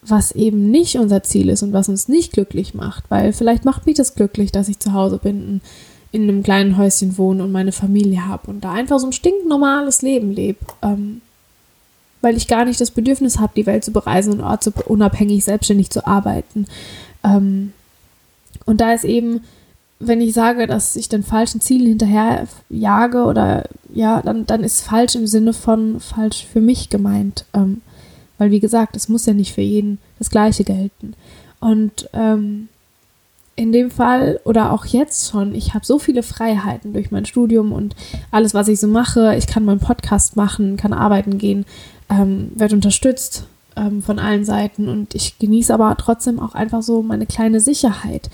was 0.02 0.32
eben 0.32 0.70
nicht 0.70 0.98
unser 0.98 1.24
Ziel 1.24 1.50
ist 1.50 1.64
und 1.64 1.74
was 1.74 1.90
uns 1.90 2.08
nicht 2.08 2.34
glücklich 2.34 2.74
macht. 2.74 3.10
Weil 3.10 3.34
vielleicht 3.34 3.66
macht 3.66 3.86
mich 3.86 3.96
das 3.96 4.14
glücklich, 4.14 4.52
dass 4.52 4.70
ich 4.70 4.80
zu 4.80 4.94
Hause 4.94 5.18
bin, 5.18 5.62
in 6.12 6.24
einem 6.24 6.44
kleinen 6.44 6.78
Häuschen 6.78 7.18
wohne 7.18 7.44
und 7.44 7.52
meine 7.52 7.72
Familie 7.72 8.28
habe 8.28 8.50
und 8.50 8.64
da 8.64 8.72
einfach 8.72 9.00
so 9.00 9.08
ein 9.08 9.14
stinknormales 9.14 10.02
Leben 10.02 10.32
lebe. 10.32 10.60
Ähm, 10.82 11.22
weil 12.22 12.36
ich 12.36 12.48
gar 12.48 12.66
nicht 12.66 12.82
das 12.82 12.92
Bedürfnis 12.92 13.40
habe, 13.40 13.54
die 13.56 13.66
Welt 13.66 13.84
zu 13.84 13.92
bereisen 13.92 14.34
und 14.34 14.42
ortsunabhängig 14.42 15.46
selbstständig 15.46 15.90
zu 15.90 16.06
arbeiten. 16.06 16.68
Ähm, 17.24 17.74
und 18.66 18.82
da 18.82 18.94
ist 18.94 19.06
eben, 19.06 19.42
wenn 20.00 20.22
ich 20.22 20.34
sage, 20.34 20.68
dass 20.68 20.96
ich 20.96 21.10
den 21.10 21.24
falschen 21.24 21.62
Zielen 21.62 21.88
hinterher 21.88 22.48
jage 22.70 23.24
oder 23.24 23.64
ja, 23.94 24.22
dann, 24.22 24.46
dann 24.46 24.64
ist 24.64 24.82
falsch 24.82 25.16
im 25.16 25.28
Sinne 25.28 25.54
von 25.54 26.00
falsch 26.00 26.46
für 26.46 26.62
mich 26.62 26.90
gemeint. 26.90 27.46
Ähm, 27.54 27.82
weil 28.38 28.52
wie 28.52 28.60
gesagt, 28.60 28.96
es 28.96 29.10
muss 29.10 29.26
ja 29.26 29.34
nicht 29.34 29.54
für 29.54 29.62
jeden 29.62 30.00
das 30.18 30.30
Gleiche 30.30 30.64
gelten. 30.64 31.14
Und 31.60 32.10
ähm, 32.14 32.70
in 33.60 33.74
dem 33.74 33.92
Fall 33.92 34.40
oder 34.46 34.72
auch 34.72 34.86
jetzt 34.86 35.30
schon, 35.30 35.54
ich 35.54 35.74
habe 35.74 35.86
so 35.86 36.00
viele 36.00 36.24
Freiheiten 36.24 36.94
durch 36.94 37.12
mein 37.12 37.26
Studium 37.26 37.74
und 37.74 37.94
alles, 38.32 38.54
was 38.54 38.70
ich 38.70 38.80
so 38.80 38.88
mache. 38.88 39.36
Ich 39.36 39.48
kann 39.48 39.66
meinen 39.66 39.82
Podcast 39.82 40.38
machen, 40.38 40.78
kann 40.78 40.94
arbeiten 40.94 41.38
gehen, 41.38 41.66
ähm, 42.10 42.52
werde 42.56 42.76
unterstützt 42.76 43.44
ähm, 43.76 44.02
von 44.02 44.18
allen 44.18 44.46
Seiten 44.46 44.88
und 44.88 45.14
ich 45.14 45.40
genieße 45.40 45.74
aber 45.74 45.94
trotzdem 45.98 46.40
auch 46.40 46.56
einfach 46.56 46.82
so 46.82 47.02
meine 47.02 47.26
kleine 47.26 47.60
Sicherheit. 47.60 48.30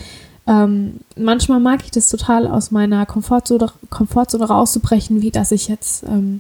Ähm, 0.46 1.00
manchmal 1.18 1.60
mag 1.60 1.84
ich 1.84 1.90
das 1.90 2.08
total 2.08 2.46
aus 2.46 2.70
meiner 2.70 3.08
Komfortzone, 3.08 3.72
Komfortzone 3.90 4.46
rauszubrechen, 4.46 5.24
wie 5.24 5.32
dass 5.32 5.52
ich 5.52 5.68
jetzt 5.68 6.04
ähm, 6.04 6.40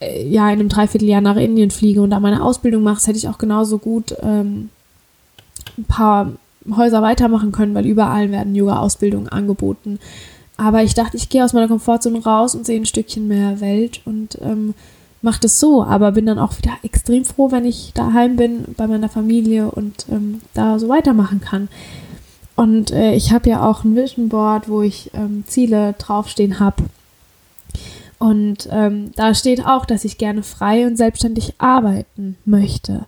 äh, 0.00 0.26
ja 0.28 0.46
in 0.48 0.58
einem 0.58 0.68
Dreivierteljahr 0.68 1.20
nach 1.20 1.36
Indien 1.36 1.70
fliege 1.70 2.02
und 2.02 2.10
da 2.10 2.18
meine 2.18 2.42
Ausbildung 2.42 2.82
mache, 2.82 2.96
das 2.96 3.06
hätte 3.06 3.18
ich 3.18 3.28
auch 3.28 3.38
genauso 3.38 3.78
gut 3.78 4.16
ähm, 4.22 4.70
ein 5.78 5.84
paar 5.84 6.32
Häuser 6.76 7.02
weitermachen 7.02 7.52
können, 7.52 7.74
weil 7.74 7.86
überall 7.86 8.30
werden 8.30 8.54
Yoga-Ausbildungen 8.54 9.28
angeboten. 9.28 9.98
Aber 10.56 10.82
ich 10.82 10.94
dachte, 10.94 11.16
ich 11.16 11.28
gehe 11.28 11.44
aus 11.44 11.52
meiner 11.52 11.68
Komfortzone 11.68 12.22
raus 12.22 12.54
und 12.54 12.66
sehe 12.66 12.80
ein 12.80 12.86
Stückchen 12.86 13.28
mehr 13.28 13.60
Welt 13.60 14.00
und 14.04 14.38
ähm, 14.42 14.74
mache 15.22 15.40
das 15.40 15.60
so. 15.60 15.84
Aber 15.84 16.12
bin 16.12 16.26
dann 16.26 16.38
auch 16.38 16.58
wieder 16.58 16.72
extrem 16.82 17.24
froh, 17.24 17.52
wenn 17.52 17.64
ich 17.64 17.92
daheim 17.94 18.36
bin 18.36 18.64
bei 18.76 18.86
meiner 18.86 19.08
Familie 19.08 19.70
und 19.70 20.06
ähm, 20.10 20.40
da 20.54 20.78
so 20.78 20.88
weitermachen 20.88 21.40
kann. 21.40 21.68
Und 22.56 22.90
äh, 22.90 23.14
ich 23.14 23.32
habe 23.32 23.48
ja 23.48 23.64
auch 23.64 23.84
ein 23.84 23.94
Vision 23.94 24.28
Board, 24.28 24.68
wo 24.68 24.82
ich 24.82 25.12
ähm, 25.14 25.44
Ziele 25.46 25.94
draufstehen 25.96 26.58
habe. 26.58 26.82
Und 28.18 28.68
ähm, 28.72 29.12
da 29.14 29.32
steht 29.34 29.64
auch, 29.64 29.86
dass 29.86 30.04
ich 30.04 30.18
gerne 30.18 30.42
frei 30.42 30.88
und 30.88 30.96
selbstständig 30.96 31.54
arbeiten 31.58 32.36
möchte. 32.44 33.06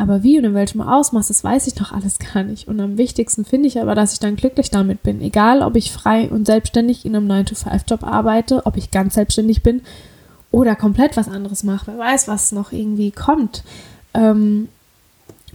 Aber 0.00 0.22
wie 0.22 0.38
und 0.38 0.44
in 0.44 0.54
welchem 0.54 0.80
Ausmaß, 0.80 1.28
das 1.28 1.44
weiß 1.44 1.66
ich 1.66 1.78
noch 1.78 1.92
alles 1.92 2.18
gar 2.18 2.42
nicht. 2.42 2.68
Und 2.68 2.80
am 2.80 2.96
wichtigsten 2.96 3.44
finde 3.44 3.68
ich 3.68 3.78
aber, 3.78 3.94
dass 3.94 4.14
ich 4.14 4.18
dann 4.18 4.34
glücklich 4.34 4.70
damit 4.70 5.02
bin. 5.02 5.20
Egal, 5.20 5.60
ob 5.60 5.76
ich 5.76 5.92
frei 5.92 6.30
und 6.30 6.46
selbstständig 6.46 7.04
in 7.04 7.14
einem 7.14 7.30
9-to-5-Job 7.30 8.02
arbeite, 8.02 8.64
ob 8.64 8.78
ich 8.78 8.90
ganz 8.90 9.14
selbstständig 9.14 9.62
bin 9.62 9.82
oder 10.50 10.74
komplett 10.74 11.18
was 11.18 11.28
anderes 11.28 11.64
mache. 11.64 11.88
Wer 11.88 11.98
weiß, 11.98 12.28
was 12.28 12.50
noch 12.50 12.72
irgendwie 12.72 13.10
kommt. 13.10 13.62
Ähm, 14.14 14.68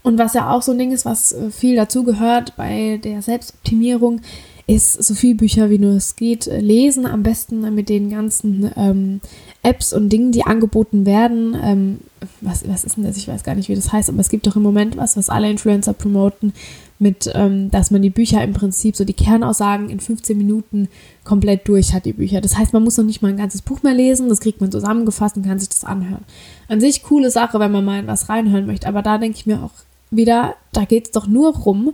und 0.04 0.20
was 0.20 0.36
ja 0.36 0.52
auch 0.52 0.62
so 0.62 0.74
ein 0.74 0.78
Ding 0.78 0.92
ist, 0.92 1.06
was 1.06 1.32
äh, 1.32 1.50
viel 1.50 1.76
dazu 1.76 2.04
gehört 2.04 2.56
bei 2.56 3.00
der 3.04 3.24
Selbstoptimierung, 3.24 4.22
ist 4.68 5.04
so 5.04 5.14
viel 5.14 5.36
Bücher 5.36 5.70
wie 5.70 5.78
nur 5.78 5.94
es 5.94 6.16
geht 6.16 6.48
äh, 6.48 6.60
lesen, 6.60 7.06
am 7.06 7.22
besten 7.22 7.74
mit 7.76 7.88
den 7.88 8.10
ganzen 8.10 8.72
ähm, 8.76 9.22
Apps 9.62 9.94
und 9.94 10.10
Dingen, 10.10 10.32
die 10.32 10.44
angeboten 10.44 11.06
werden. 11.06 11.56
Ähm, 11.62 12.00
was, 12.42 12.68
was 12.68 12.84
ist 12.84 12.98
denn 12.98 13.04
das? 13.04 13.18
Ich 13.18 13.28
weiß 13.28 13.44
gar 13.44 13.54
nicht, 13.54 13.70
wie 13.70 13.76
das 13.76 13.92
heißt, 13.92 14.10
aber 14.10 14.20
es 14.20 14.30
gibt 14.30 14.48
doch 14.48 14.56
im 14.56 14.64
Moment 14.64 14.98
was, 14.98 15.18
was 15.18 15.30
alle 15.30 15.50
Influencer 15.52 15.94
promoten, 15.94 16.54
mit, 16.98 17.30
ähm, 17.36 17.70
dass 17.70 17.92
man 17.92 18.02
die 18.02 18.10
Bücher 18.10 18.44
im 18.44 18.54
Prinzip, 18.54 18.96
so 18.96 19.06
die 19.06 19.14
Kernaussagen 19.14 19.90
in 19.90 20.00
15 20.00 20.38
Minuten 20.38 20.88
komplett 21.24 21.68
durch 21.68 21.94
hat, 21.94 22.06
die 22.06 22.14
Bücher. 22.14 22.42
Das 22.42 22.58
heißt, 22.58 22.74
man 22.74 22.84
muss 22.84 22.98
noch 22.98 23.06
nicht 23.06 23.22
mal 23.22 23.30
ein 23.30 23.38
ganzes 23.38 23.62
Buch 23.62 23.84
mehr 23.84 23.94
lesen, 23.94 24.30
das 24.30 24.40
kriegt 24.40 24.62
man 24.62 24.72
zusammengefasst 24.72 25.36
und 25.38 25.46
kann 25.46 25.60
sich 25.60 25.70
das 25.70 25.84
anhören. 25.84 26.24
An 26.70 26.80
sich 26.80 27.04
coole 27.04 27.30
Sache, 27.30 27.60
wenn 27.60 27.72
man 27.72 27.86
mal 27.86 28.00
in 28.00 28.08
was 28.08 28.30
reinhören 28.30 28.66
möchte, 28.66 28.88
aber 28.88 29.02
da 29.02 29.18
denke 29.18 29.38
ich 29.38 29.46
mir 29.46 29.62
auch 29.62 29.74
wieder, 30.10 30.56
da 30.72 30.86
geht 30.86 31.06
es 31.06 31.12
doch 31.12 31.28
nur 31.28 31.56
rum, 31.56 31.94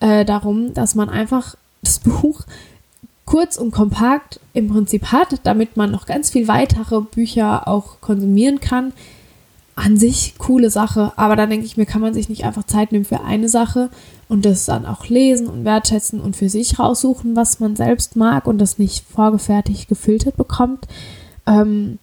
äh, 0.00 0.24
darum, 0.24 0.74
dass 0.74 0.94
man 0.94 1.08
einfach 1.08 1.56
das 1.82 1.98
Buch 2.00 2.42
kurz 3.24 3.56
und 3.56 3.70
kompakt 3.70 4.40
im 4.54 4.68
Prinzip 4.68 5.12
hat, 5.12 5.40
damit 5.44 5.76
man 5.76 5.90
noch 5.90 6.06
ganz 6.06 6.30
viel 6.30 6.48
weitere 6.48 7.00
Bücher 7.00 7.68
auch 7.68 8.00
konsumieren 8.00 8.60
kann. 8.60 8.92
An 9.76 9.96
sich 9.96 10.34
coole 10.36 10.68
Sache, 10.68 11.12
aber 11.16 11.36
dann 11.36 11.48
denke 11.48 11.64
ich 11.64 11.76
mir, 11.76 11.86
kann 11.86 12.00
man 12.02 12.12
sich 12.12 12.28
nicht 12.28 12.44
einfach 12.44 12.64
Zeit 12.64 12.92
nehmen 12.92 13.04
für 13.04 13.20
eine 13.20 13.48
Sache 13.48 13.88
und 14.28 14.44
das 14.44 14.66
dann 14.66 14.84
auch 14.84 15.06
lesen 15.06 15.46
und 15.46 15.64
wertschätzen 15.64 16.20
und 16.20 16.36
für 16.36 16.48
sich 16.48 16.78
raussuchen, 16.78 17.36
was 17.36 17.60
man 17.60 17.76
selbst 17.76 18.16
mag 18.16 18.46
und 18.46 18.58
das 18.58 18.78
nicht 18.78 19.04
vorgefertigt 19.08 19.88
gefiltert 19.88 20.36
bekommt. 20.36 20.86
Ähm, 21.46 21.98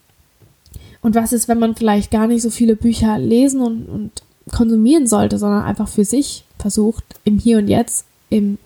und 1.02 1.14
was 1.14 1.34
ist, 1.34 1.48
wenn 1.48 1.60
man 1.60 1.76
vielleicht 1.76 2.10
gar 2.10 2.28
nicht 2.28 2.42
so 2.42 2.50
viele 2.50 2.76
Bücher 2.76 3.20
lesen 3.20 3.62
und, 3.62 3.86
und 3.88 4.12
konsumieren 4.52 5.08
sollte, 5.08 5.38
sondern 5.38 5.64
einfach 5.64 5.88
für 5.88 6.06
sich 6.06 6.46
versucht, 6.58 7.04
im 7.26 7.38
Hier 7.38 7.58
und 7.58 7.68
Jetzt, 7.68 8.06
im 8.30 8.58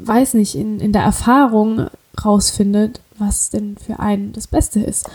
weiß 0.00 0.34
nicht, 0.34 0.54
in, 0.54 0.80
in 0.80 0.92
der 0.92 1.02
Erfahrung 1.02 1.88
rausfindet, 2.24 3.00
was 3.18 3.50
denn 3.50 3.76
für 3.76 4.00
einen 4.00 4.32
das 4.32 4.46
Beste 4.46 4.80
ist. 4.80 5.08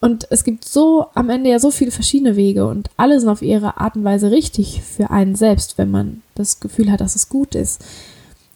Und 0.00 0.26
es 0.30 0.44
gibt 0.44 0.64
so 0.64 1.06
am 1.14 1.28
Ende 1.28 1.50
ja 1.50 1.58
so 1.58 1.70
viele 1.70 1.90
verschiedene 1.90 2.34
Wege 2.34 2.66
und 2.66 2.88
alle 2.96 3.20
sind 3.20 3.28
auf 3.28 3.42
ihre 3.42 3.78
Art 3.78 3.96
und 3.96 4.04
Weise 4.04 4.30
richtig 4.30 4.80
für 4.82 5.10
einen 5.10 5.34
selbst, 5.34 5.76
wenn 5.76 5.90
man 5.90 6.22
das 6.34 6.58
Gefühl 6.58 6.90
hat, 6.90 7.02
dass 7.02 7.16
es 7.16 7.28
gut 7.28 7.54
ist. 7.54 7.84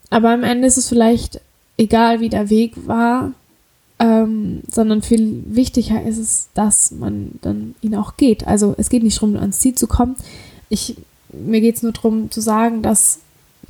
Aber 0.08 0.30
am 0.30 0.42
Ende 0.42 0.66
ist 0.66 0.78
es 0.78 0.88
vielleicht 0.88 1.40
egal, 1.76 2.20
wie 2.20 2.30
der 2.30 2.48
Weg 2.48 2.86
war, 2.86 3.32
ähm, 3.98 4.62
sondern 4.70 5.02
viel 5.02 5.44
wichtiger 5.46 6.02
ist 6.02 6.18
es, 6.18 6.48
dass 6.54 6.90
man 6.92 7.32
dann 7.42 7.74
ihn 7.82 7.94
auch 7.94 8.16
geht. 8.16 8.46
Also 8.46 8.74
es 8.78 8.88
geht 8.88 9.02
nicht 9.02 9.16
darum, 9.18 9.36
ans 9.36 9.60
Ziel 9.60 9.74
zu 9.74 9.86
kommen. 9.86 10.16
Ich, 10.68 10.96
mir 11.32 11.60
geht 11.60 11.76
es 11.76 11.82
nur 11.82 11.92
darum 11.92 12.30
zu 12.30 12.40
sagen, 12.40 12.80
dass 12.82 13.20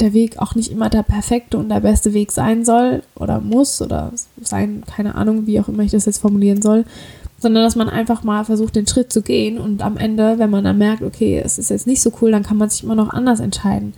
der 0.00 0.12
Weg 0.12 0.38
auch 0.38 0.54
nicht 0.54 0.72
immer 0.72 0.90
der 0.90 1.02
perfekte 1.02 1.58
und 1.58 1.68
der 1.68 1.80
beste 1.80 2.14
Weg 2.14 2.32
sein 2.32 2.64
soll 2.64 3.02
oder 3.14 3.40
muss 3.40 3.80
oder 3.80 4.12
sein, 4.42 4.82
keine 4.86 5.14
Ahnung, 5.14 5.46
wie 5.46 5.60
auch 5.60 5.68
immer 5.68 5.82
ich 5.82 5.92
das 5.92 6.06
jetzt 6.06 6.18
formulieren 6.18 6.62
soll, 6.62 6.84
sondern 7.38 7.62
dass 7.62 7.76
man 7.76 7.88
einfach 7.88 8.24
mal 8.24 8.44
versucht, 8.44 8.76
den 8.76 8.86
Schritt 8.86 9.12
zu 9.12 9.22
gehen 9.22 9.58
und 9.58 9.82
am 9.82 9.96
Ende, 9.96 10.38
wenn 10.38 10.50
man 10.50 10.64
dann 10.64 10.78
merkt, 10.78 11.02
okay, 11.02 11.40
es 11.44 11.58
ist 11.58 11.70
jetzt 11.70 11.86
nicht 11.86 12.02
so 12.02 12.12
cool, 12.20 12.30
dann 12.30 12.42
kann 12.42 12.56
man 12.56 12.70
sich 12.70 12.82
immer 12.82 12.94
noch 12.94 13.10
anders 13.10 13.40
entscheiden. 13.40 13.94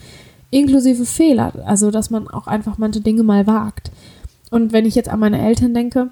Inklusive 0.50 1.06
Fehler, 1.06 1.52
also 1.64 1.90
dass 1.90 2.10
man 2.10 2.28
auch 2.28 2.46
einfach 2.46 2.78
manche 2.78 3.00
Dinge 3.00 3.22
mal 3.22 3.46
wagt. 3.46 3.90
Und 4.50 4.72
wenn 4.72 4.84
ich 4.86 4.94
jetzt 4.94 5.08
an 5.08 5.20
meine 5.20 5.40
Eltern 5.40 5.74
denke, 5.74 6.10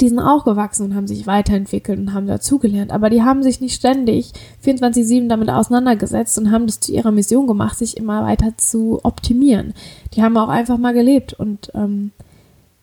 die 0.00 0.08
sind 0.08 0.18
auch 0.18 0.44
gewachsen 0.44 0.86
und 0.86 0.94
haben 0.94 1.06
sich 1.06 1.26
weiterentwickelt 1.26 1.98
und 1.98 2.12
haben 2.12 2.26
dazugelernt. 2.26 2.90
Aber 2.90 3.10
die 3.10 3.22
haben 3.22 3.42
sich 3.42 3.60
nicht 3.60 3.74
ständig 3.74 4.32
24-7 4.64 5.28
damit 5.28 5.50
auseinandergesetzt 5.50 6.38
und 6.38 6.50
haben 6.50 6.66
das 6.66 6.80
zu 6.80 6.92
ihrer 6.92 7.10
Mission 7.10 7.46
gemacht, 7.46 7.78
sich 7.78 7.96
immer 7.96 8.24
weiter 8.24 8.56
zu 8.56 9.00
optimieren. 9.02 9.74
Die 10.14 10.22
haben 10.22 10.36
auch 10.36 10.48
einfach 10.48 10.78
mal 10.78 10.94
gelebt 10.94 11.32
und 11.34 11.70
ähm, 11.74 12.12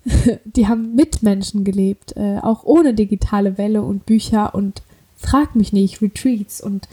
die 0.45 0.67
haben 0.67 0.95
mit 0.95 1.23
Menschen 1.23 1.63
gelebt, 1.63 2.15
äh, 2.15 2.39
auch 2.41 2.63
ohne 2.63 2.93
digitale 2.93 3.57
Welle 3.57 3.81
und 3.81 4.05
Bücher 4.05 4.55
und 4.55 4.81
frag 5.17 5.55
mich 5.55 5.73
nicht, 5.73 6.01
Retreats 6.01 6.61
und 6.61 6.87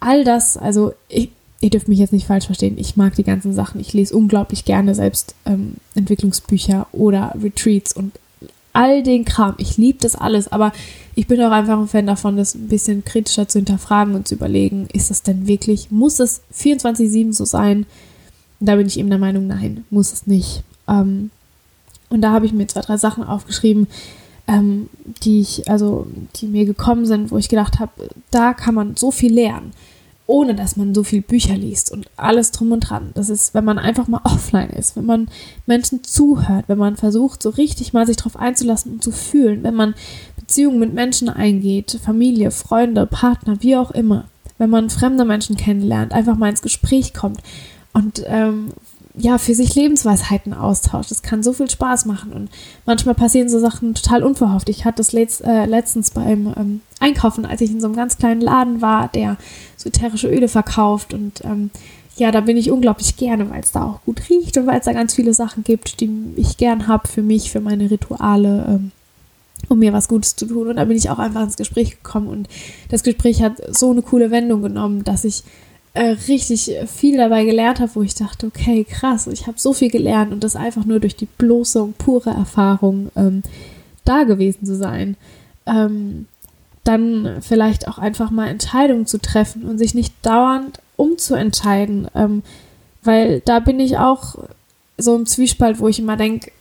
all 0.00 0.24
das. 0.24 0.56
Also 0.56 0.92
ich, 1.08 1.30
ihr 1.60 1.70
dürft 1.70 1.88
mich 1.88 1.98
jetzt 1.98 2.12
nicht 2.12 2.26
falsch 2.26 2.46
verstehen, 2.46 2.76
ich 2.78 2.96
mag 2.96 3.14
die 3.14 3.24
ganzen 3.24 3.52
Sachen. 3.52 3.80
Ich 3.80 3.92
lese 3.92 4.16
unglaublich 4.16 4.64
gerne 4.64 4.94
selbst 4.94 5.34
ähm, 5.46 5.74
Entwicklungsbücher 5.94 6.86
oder 6.92 7.34
Retreats 7.42 7.92
und 7.94 8.12
all 8.78 9.02
den 9.02 9.24
Kram. 9.24 9.54
Ich 9.58 9.76
liebe 9.76 9.98
das 10.00 10.14
alles, 10.14 10.52
aber 10.52 10.72
ich 11.16 11.26
bin 11.26 11.42
auch 11.42 11.50
einfach 11.50 11.76
ein 11.76 11.88
Fan 11.88 12.06
davon, 12.06 12.36
das 12.36 12.54
ein 12.54 12.68
bisschen 12.68 13.04
kritischer 13.04 13.48
zu 13.48 13.58
hinterfragen 13.58 14.14
und 14.14 14.28
zu 14.28 14.36
überlegen, 14.36 14.86
ist 14.92 15.10
das 15.10 15.24
denn 15.24 15.48
wirklich, 15.48 15.90
muss 15.90 16.20
es 16.20 16.42
24-7 16.56 17.32
so 17.32 17.44
sein? 17.44 17.86
Da 18.60 18.76
bin 18.76 18.86
ich 18.86 18.96
eben 18.96 19.10
der 19.10 19.18
Meinung, 19.18 19.48
nein, 19.48 19.84
muss 19.90 20.12
es 20.12 20.28
nicht. 20.28 20.62
Ähm, 20.86 21.30
und 22.08 22.20
da 22.20 22.30
habe 22.30 22.46
ich 22.46 22.52
mir 22.52 22.68
zwei, 22.68 22.82
drei 22.82 22.96
Sachen 22.96 23.24
aufgeschrieben, 23.24 23.88
ähm, 24.46 24.88
die 25.24 25.40
ich, 25.40 25.68
also, 25.68 26.06
die 26.36 26.46
mir 26.46 26.64
gekommen 26.64 27.04
sind, 27.04 27.32
wo 27.32 27.36
ich 27.36 27.48
gedacht 27.48 27.80
habe, 27.80 28.10
da 28.30 28.54
kann 28.54 28.76
man 28.76 28.94
so 28.94 29.10
viel 29.10 29.34
lernen 29.34 29.72
ohne 30.28 30.54
dass 30.54 30.76
man 30.76 30.94
so 30.94 31.02
viel 31.04 31.22
Bücher 31.22 31.56
liest 31.56 31.90
und 31.90 32.06
alles 32.16 32.52
drum 32.52 32.70
und 32.70 32.80
dran. 32.80 33.12
Das 33.14 33.30
ist, 33.30 33.54
wenn 33.54 33.64
man 33.64 33.78
einfach 33.78 34.08
mal 34.08 34.20
offline 34.24 34.68
ist, 34.68 34.94
wenn 34.94 35.06
man 35.06 35.28
Menschen 35.64 36.04
zuhört, 36.04 36.66
wenn 36.68 36.76
man 36.76 36.96
versucht, 36.96 37.42
so 37.42 37.48
richtig 37.48 37.94
mal 37.94 38.06
sich 38.06 38.18
darauf 38.18 38.36
einzulassen 38.36 38.92
und 38.92 39.02
zu 39.02 39.10
fühlen, 39.10 39.62
wenn 39.62 39.74
man 39.74 39.94
Beziehungen 40.36 40.78
mit 40.78 40.92
Menschen 40.92 41.30
eingeht, 41.30 41.98
Familie, 42.04 42.50
Freunde, 42.50 43.06
Partner, 43.06 43.56
wie 43.60 43.74
auch 43.76 43.90
immer, 43.90 44.26
wenn 44.58 44.68
man 44.68 44.90
fremde 44.90 45.24
Menschen 45.24 45.56
kennenlernt, 45.56 46.12
einfach 46.12 46.36
mal 46.36 46.50
ins 46.50 46.62
Gespräch 46.62 47.14
kommt 47.14 47.40
und 47.94 48.22
ähm, 48.26 48.68
ja, 49.20 49.38
für 49.38 49.54
sich 49.54 49.74
Lebensweisheiten 49.74 50.54
austauscht. 50.54 51.10
Das 51.10 51.22
kann 51.22 51.42
so 51.42 51.52
viel 51.52 51.68
Spaß 51.68 52.06
machen 52.06 52.32
und 52.32 52.50
manchmal 52.86 53.14
passieren 53.14 53.48
so 53.48 53.58
Sachen 53.58 53.94
total 53.94 54.22
unverhofft. 54.22 54.68
Ich 54.68 54.84
hatte 54.84 54.98
das 54.98 55.12
letzt, 55.12 55.44
äh, 55.44 55.66
letztens 55.66 56.12
beim 56.12 56.54
ähm, 56.56 56.80
Einkaufen, 57.00 57.44
als 57.44 57.60
ich 57.60 57.70
in 57.70 57.80
so 57.80 57.88
einem 57.88 57.96
ganz 57.96 58.16
kleinen 58.16 58.40
Laden 58.40 58.80
war, 58.80 59.08
der 59.08 59.36
so 59.76 59.88
ätherische 59.88 60.28
Öle 60.28 60.48
verkauft 60.48 61.14
und 61.14 61.44
ähm, 61.44 61.70
ja, 62.16 62.32
da 62.32 62.40
bin 62.40 62.56
ich 62.56 62.70
unglaublich 62.70 63.16
gerne, 63.16 63.48
weil 63.50 63.60
es 63.60 63.72
da 63.72 63.84
auch 63.84 64.04
gut 64.04 64.28
riecht 64.28 64.56
und 64.56 64.66
weil 64.66 64.78
es 64.78 64.86
da 64.86 64.92
ganz 64.92 65.14
viele 65.14 65.34
Sachen 65.34 65.62
gibt, 65.62 66.00
die 66.00 66.10
ich 66.36 66.56
gern 66.56 66.88
habe 66.88 67.06
für 67.06 67.22
mich, 67.22 67.50
für 67.50 67.60
meine 67.60 67.90
Rituale, 67.90 68.64
ähm, 68.68 68.90
um 69.68 69.78
mir 69.78 69.92
was 69.92 70.08
Gutes 70.08 70.34
zu 70.34 70.46
tun. 70.46 70.68
Und 70.68 70.76
da 70.76 70.84
bin 70.84 70.96
ich 70.96 71.10
auch 71.10 71.18
einfach 71.18 71.42
ins 71.42 71.56
Gespräch 71.56 71.90
gekommen 71.90 72.26
und 72.26 72.48
das 72.88 73.04
Gespräch 73.04 73.42
hat 73.42 73.62
so 73.70 73.90
eine 73.90 74.02
coole 74.02 74.30
Wendung 74.30 74.62
genommen, 74.62 75.04
dass 75.04 75.24
ich 75.24 75.44
äh, 75.98 76.16
richtig 76.28 76.70
viel 76.86 77.16
dabei 77.16 77.44
gelernt 77.44 77.80
habe, 77.80 77.90
wo 77.96 78.02
ich 78.02 78.14
dachte, 78.14 78.46
okay, 78.46 78.84
krass, 78.88 79.26
ich 79.26 79.48
habe 79.48 79.58
so 79.58 79.72
viel 79.72 79.90
gelernt 79.90 80.32
und 80.32 80.44
das 80.44 80.54
einfach 80.54 80.84
nur 80.84 81.00
durch 81.00 81.16
die 81.16 81.26
bloße 81.26 81.82
und 81.82 81.98
pure 81.98 82.30
Erfahrung 82.30 83.10
ähm, 83.16 83.42
da 84.04 84.22
gewesen 84.22 84.64
zu 84.64 84.76
sein. 84.76 85.16
Ähm, 85.66 86.26
dann 86.84 87.38
vielleicht 87.40 87.88
auch 87.88 87.98
einfach 87.98 88.30
mal 88.30 88.46
Entscheidungen 88.46 89.06
zu 89.06 89.20
treffen 89.20 89.64
und 89.64 89.78
sich 89.78 89.92
nicht 89.92 90.14
dauernd 90.22 90.78
umzuentscheiden. 90.94 92.06
Ähm, 92.14 92.44
Weil 93.02 93.40
da 93.40 93.58
bin 93.58 93.80
ich 93.80 93.98
auch 93.98 94.36
so 94.98 95.16
im 95.16 95.26
Zwiespalt, 95.26 95.80
wo 95.80 95.88
ich 95.88 95.98
immer 95.98 96.16
denke, 96.16 96.52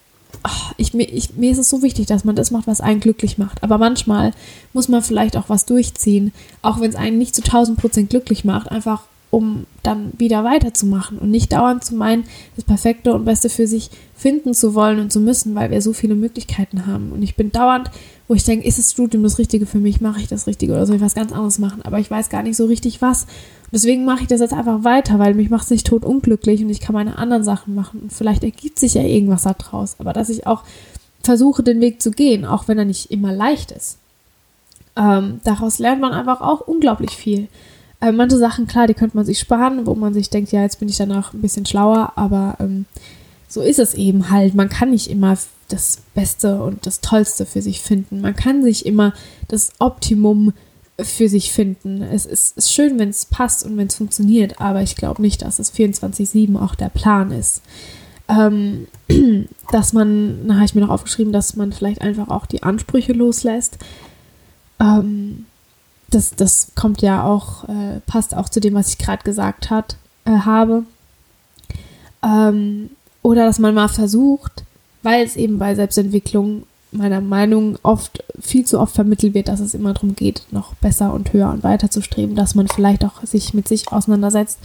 ich, 0.78 0.96
ich, 0.96 1.36
mir 1.36 1.52
ist 1.52 1.60
es 1.60 1.70
so 1.70 1.84
wichtig, 1.84 2.08
dass 2.08 2.26
man 2.26 2.36
das 2.36 2.50
macht, 2.50 2.66
was 2.66 2.82
einen 2.82 3.02
glücklich 3.02 3.38
macht. 3.38 3.62
Aber 3.62 3.78
manchmal 3.78 4.32
muss 4.74 4.88
man 4.88 5.04
vielleicht 5.04 5.38
auch 5.38 5.48
was 5.48 5.66
durchziehen, 5.66 6.34
auch 6.64 6.82
wenn 6.82 6.90
es 6.90 6.96
einen 6.96 7.20
nicht 7.20 7.36
zu 7.36 7.44
1000 7.44 7.78
Prozent 7.80 8.10
glücklich 8.10 8.44
macht, 8.44 8.72
einfach 8.72 9.04
um 9.30 9.66
dann 9.84 10.14
wieder 10.18 10.44
weiterzumachen 10.44 11.18
und 11.18 11.32
nicht 11.32 11.52
dauernd 11.52 11.84
zu 11.84 11.96
meinen, 11.96 12.24
das 12.56 12.66
Perfekte 12.66 13.14
und 13.14 13.26
Beste 13.26 13.50
für 13.50 13.68
sich 13.68 13.90
finden 14.16 14.54
zu 14.54 14.74
wollen 14.74 15.00
und 15.00 15.12
zu 15.12 15.20
müssen, 15.20 15.54
weil 15.54 15.70
wir 15.70 15.82
so 15.82 15.94
viele 15.94 16.16
Möglichkeiten 16.16 16.88
haben. 16.88 17.12
Und 17.12 17.22
ich 17.22 17.36
bin 17.36 17.52
dauernd, 17.52 17.92
wo 18.28 18.34
ich 18.34 18.44
denke, 18.44 18.68
ist 18.68 18.80
das 18.80 18.92
Studium 18.92 19.24
das 19.24 19.38
Richtige 19.38 19.66
für 19.66 19.80
mich, 19.80 20.02
mache 20.02 20.22
ich 20.22 20.28
das 20.28 20.48
Richtige 20.48 20.74
oder 20.74 20.86
soll 20.86 20.98
ich 20.98 21.02
was 21.02 21.16
ganz 21.16 21.32
anderes 21.32 21.60
machen, 21.60 21.82
aber 21.84 22.00
ich 22.00 22.10
weiß 22.10 22.30
gar 22.30 22.44
nicht 22.44 22.58
so 22.58 22.66
richtig 22.66 23.02
was. 23.02 23.24
Und 23.24 23.74
deswegen 23.74 24.06
mache 24.06 24.22
ich 24.22 24.28
das 24.28 24.42
jetzt 24.42 24.54
einfach 24.54 24.84
weiter, 24.84 25.20
weil 25.20 25.34
mich 25.34 25.50
macht 25.50 25.66
es 25.66 25.72
nicht 25.72 25.88
tot 25.88 26.04
unglücklich 26.06 26.64
und 26.64 26.70
ich 26.70 26.80
kann 26.80 26.94
meine 26.94 27.18
anderen 27.18 27.44
Sachen 27.44 27.76
machen 27.76 28.02
und 28.04 28.14
vielleicht 28.14 28.44
ergibt 28.44 28.80
sich 28.80 28.94
ja 28.94 29.04
irgendwas 29.04 29.44
daraus. 29.44 29.96
Aber 30.00 30.14
dass 30.14 30.30
ich 30.30 30.48
auch 30.48 30.64
versuche, 31.22 31.64
den 31.64 31.82
Weg 31.82 32.02
zu 32.02 32.12
gehen, 32.12 32.46
auch 32.46 32.68
wenn 32.68 32.80
er 32.80 32.86
nicht 32.86 33.12
immer 33.12 33.34
leicht 33.34 33.72
ist. 33.72 33.98
Ähm, 34.96 35.42
daraus 35.44 35.78
lernt 35.80 36.02
man 36.02 36.14
einfach 36.14 36.42
auch 36.42 36.62
unglaublich 36.62 37.12
viel. 37.12 37.50
Äh, 38.00 38.12
manche 38.12 38.38
Sachen, 38.38 38.68
klar, 38.68 38.88
die 38.88 38.94
könnte 38.94 39.18
man 39.18 39.26
sich 39.26 39.40
sparen, 39.40 39.86
wo 39.86 39.96
man 39.96 40.14
sich 40.14 40.30
denkt, 40.30 40.52
ja, 40.52 40.62
jetzt 40.62 40.80
bin 40.80 40.90
ich 40.90 40.98
danach 40.98 41.34
ein 41.34 41.42
bisschen 41.42 41.66
schlauer, 41.66 42.14
aber 42.16 42.58
ähm, 42.60 42.86
so 43.48 43.62
ist 43.62 43.80
es 43.80 43.94
eben 43.94 44.30
halt. 44.30 44.54
Man 44.54 44.70
kann 44.70 44.92
nicht 44.92 45.10
immer 45.10 45.38
das 45.70 46.00
Beste 46.14 46.62
und 46.62 46.86
das 46.86 47.02
Tollste 47.02 47.46
für 47.46 47.62
sich 47.62 47.82
finden. 47.82 48.22
Man 48.22 48.36
kann 48.36 48.64
sich 48.64 48.86
immer 48.86 49.14
das 49.48 49.72
Optimum 49.80 50.54
für 51.00 51.30
sich 51.30 51.52
finden. 51.52 52.02
Es 52.02 52.26
ist, 52.26 52.58
ist 52.58 52.72
schön, 52.72 52.98
wenn 53.00 53.10
es 53.10 53.26
passt 53.26 53.64
und 53.66 53.78
wenn 53.78 53.88
es 53.88 53.96
funktioniert, 53.96 54.60
aber 54.60 54.82
ich 54.82 54.96
glaube 54.96 55.22
nicht, 55.22 55.42
dass 55.42 55.60
es 55.60 55.74
24-7 55.74 56.58
auch 56.58 56.76
der 56.76 56.90
Plan 56.90 57.32
ist. 57.32 57.62
Ähm, 58.28 58.88
dass 59.72 59.94
man, 59.94 60.46
na, 60.46 60.56
habe 60.56 60.66
ich 60.66 60.76
mir 60.76 60.82
noch 60.82 60.90
aufgeschrieben, 60.90 61.34
dass 61.34 61.56
man 61.56 61.72
vielleicht 61.72 62.02
einfach 62.02 62.30
auch 62.30 62.46
die 62.46 62.64
Ansprüche 62.64 63.14
loslässt. 63.14 63.78
Ähm, 64.80 65.46
das, 66.10 66.32
das 66.32 66.72
kommt 66.76 67.02
ja 67.02 67.24
auch, 67.24 67.66
äh, 67.66 68.00
passt 68.06 68.36
auch 68.36 68.50
zu 68.50 68.60
dem, 68.60 68.74
was 68.74 68.90
ich 68.90 68.98
gerade 68.98 69.24
gesagt 69.24 69.70
hat, 69.70 69.98
äh, 70.26 70.32
habe. 70.32 70.84
Ähm, 72.24 72.90
oder 73.22 73.46
dass 73.46 73.60
man 73.60 73.76
mal 73.76 73.90
versucht, 73.90 74.64
weil 75.04 75.26
es 75.26 75.36
eben 75.36 75.60
bei 75.60 75.76
Selbstentwicklung 75.76 76.64
meiner 76.92 77.22
Meinung 77.22 77.78
oft, 77.84 78.24
viel 78.40 78.66
zu 78.66 78.80
oft 78.80 78.96
vermittelt 78.96 79.34
wird, 79.34 79.50
dass 79.50 79.60
es 79.60 79.74
immer 79.74 79.94
darum 79.94 80.16
geht, 80.16 80.44
noch 80.52 80.74
besser 80.76 81.14
und 81.14 81.34
höher 81.34 81.50
und 81.50 81.64
weiter 81.64 81.90
zu 81.92 82.02
streben, 82.02 82.36
dass 82.36 82.56
man 82.56 82.68
vielleicht 82.68 83.04
auch 83.04 83.24
sich 83.24 83.54
mit 83.54 83.68
sich 83.68 83.92
auseinandersetzt 83.92 84.60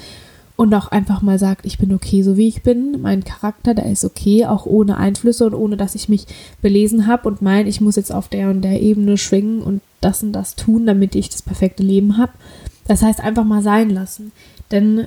und 0.56 0.74
auch 0.74 0.88
einfach 0.88 1.22
mal 1.22 1.38
sagt, 1.38 1.66
ich 1.66 1.78
bin 1.78 1.94
okay, 1.94 2.22
so 2.22 2.36
wie 2.36 2.48
ich 2.48 2.62
bin. 2.62 3.00
Mein 3.00 3.24
Charakter, 3.24 3.74
der 3.74 3.90
ist 3.90 4.04
okay, 4.04 4.46
auch 4.46 4.66
ohne 4.66 4.96
Einflüsse 4.96 5.46
und 5.46 5.54
ohne, 5.54 5.76
dass 5.76 5.94
ich 5.94 6.08
mich 6.08 6.26
belesen 6.60 7.06
habe 7.06 7.28
und 7.28 7.42
meine, 7.42 7.68
ich 7.68 7.80
muss 7.80 7.96
jetzt 7.96 8.12
auf 8.12 8.28
der 8.28 8.50
und 8.50 8.62
der 8.62 8.80
Ebene 8.80 9.16
schwingen 9.16 9.62
und 9.62 9.80
das 10.00 10.22
und 10.22 10.32
das 10.32 10.54
tun, 10.54 10.86
damit 10.86 11.14
ich 11.14 11.30
das 11.30 11.42
perfekte 11.42 11.82
Leben 11.82 12.18
habe. 12.18 12.32
Das 12.86 13.02
heißt, 13.02 13.20
einfach 13.20 13.44
mal 13.44 13.62
sein 13.62 13.90
lassen. 13.90 14.32
Denn 14.70 15.06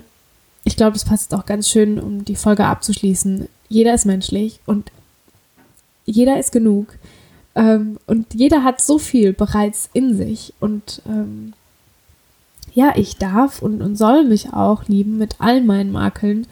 ich 0.64 0.76
glaube, 0.76 0.94
das 0.94 1.06
passt 1.06 1.32
jetzt 1.32 1.40
auch 1.40 1.46
ganz 1.46 1.70
schön, 1.70 2.00
um 2.00 2.26
die 2.26 2.36
Folge 2.36 2.66
abzuschließen. 2.66 3.48
Jeder 3.70 3.94
ist 3.94 4.06
menschlich 4.06 4.60
und 4.66 4.92
jeder 6.06 6.40
ist 6.40 6.52
genug. 6.52 6.98
Ähm, 7.56 7.98
und 8.08 8.34
jeder 8.34 8.64
hat 8.64 8.82
so 8.82 8.98
viel 8.98 9.34
bereits 9.34 9.90
in 9.94 10.16
sich. 10.16 10.54
Und 10.60 11.02
ähm, 11.08 11.54
ja, 12.76 12.94
ich 12.96 13.18
darf 13.18 13.62
und, 13.62 13.82
und 13.82 13.96
soll 13.96 14.26
mich 14.26 14.54
auch 14.54 14.88
lieben 14.88 15.18
mit 15.18 15.38
all 15.40 15.64
meinen 15.64 15.92
Makeln 15.92 16.46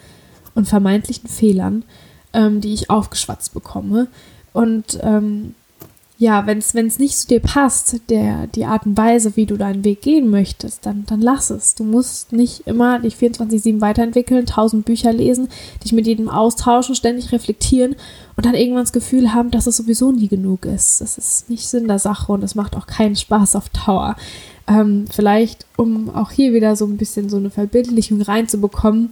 und 0.54 0.66
vermeintlichen 0.66 1.28
Fehlern, 1.28 1.84
ähm, 2.32 2.60
die 2.60 2.72
ich 2.72 2.90
aufgeschwatzt 2.90 3.52
bekomme. 3.52 4.08
Und 4.54 4.98
ähm, 5.02 5.54
ja, 6.16 6.46
wenn 6.46 6.58
es 6.58 6.98
nicht 6.98 7.18
zu 7.18 7.26
dir 7.26 7.40
passt, 7.40 8.00
der, 8.08 8.46
die 8.46 8.64
Art 8.64 8.86
und 8.86 8.96
Weise, 8.96 9.36
wie 9.36 9.44
du 9.44 9.58
deinen 9.58 9.84
Weg 9.84 10.00
gehen 10.00 10.30
möchtest, 10.30 10.86
dann, 10.86 11.04
dann 11.06 11.20
lass 11.20 11.50
es. 11.50 11.74
Du 11.74 11.84
musst 11.84 12.32
nicht 12.32 12.66
immer 12.66 13.00
dich 13.00 13.16
24-7 13.16 13.82
weiterentwickeln, 13.82 14.46
tausend 14.46 14.86
Bücher 14.86 15.12
lesen, 15.12 15.48
dich 15.82 15.92
mit 15.92 16.06
jedem 16.06 16.30
austauschen, 16.30 16.94
ständig 16.94 17.32
reflektieren 17.32 17.96
und 18.36 18.46
dann 18.46 18.54
irgendwann 18.54 18.84
das 18.84 18.92
Gefühl 18.92 19.34
haben, 19.34 19.50
dass 19.50 19.66
es 19.66 19.76
sowieso 19.76 20.12
nie 20.12 20.28
genug 20.28 20.64
ist. 20.64 21.02
Das 21.02 21.18
ist 21.18 21.50
nicht 21.50 21.68
Sinn 21.68 21.88
der 21.88 21.98
Sache 21.98 22.32
und 22.32 22.44
es 22.44 22.54
macht 22.54 22.76
auch 22.76 22.86
keinen 22.86 23.16
Spaß 23.16 23.56
auf 23.56 23.68
Dauer. 23.68 24.16
Ähm, 24.66 25.04
vielleicht, 25.10 25.66
um 25.76 26.10
auch 26.10 26.30
hier 26.30 26.52
wieder 26.52 26.74
so 26.76 26.86
ein 26.86 26.96
bisschen 26.96 27.28
so 27.28 27.36
eine 27.36 27.50
Verbildlichung 27.50 28.22
reinzubekommen, 28.22 29.10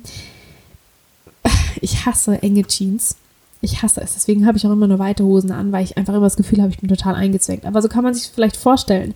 ich 1.81 2.07
hasse 2.07 2.43
enge 2.43 2.65
Jeans 2.65 3.17
ich 3.63 3.83
hasse 3.83 4.01
es. 4.03 4.15
Deswegen 4.15 4.47
habe 4.47 4.59
ich 4.59 4.67
auch 4.67 4.73
immer 4.73 4.89
nur 4.89 4.99
weite 4.99 5.25
Hosen 5.25 5.53
an, 5.53 5.73
weil 5.73 5.85
ich 5.85 5.97
einfach 5.97 6.13
immer 6.13 6.27
das 6.27 6.37
Gefühl 6.37 6.61
habe, 6.61 6.73
ich 6.73 6.81
bin 6.81 6.89
total 6.89 7.15
eingezwängt. 7.15 7.65
Aber 7.65 7.81
so 7.81 7.89
kann 7.89 8.03
man 8.05 8.13
sich 8.13 8.31
vielleicht 8.35 8.57
vorstellen, 8.57 9.15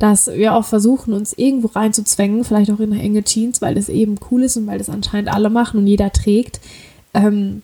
dass 0.00 0.26
wir 0.26 0.54
auch 0.54 0.64
versuchen, 0.64 1.14
uns 1.14 1.32
irgendwo 1.32 1.68
reinzuzwängen, 1.68 2.44
vielleicht 2.44 2.72
auch 2.72 2.80
in 2.80 2.92
enge 2.92 3.22
Jeans, 3.22 3.62
weil 3.62 3.76
das 3.76 3.88
eben 3.88 4.16
cool 4.30 4.42
ist 4.42 4.56
und 4.56 4.66
weil 4.66 4.78
das 4.78 4.90
anscheinend 4.90 5.32
alle 5.32 5.48
machen 5.48 5.78
und 5.78 5.86
jeder 5.86 6.12
trägt. 6.12 6.60
Ähm, 7.14 7.62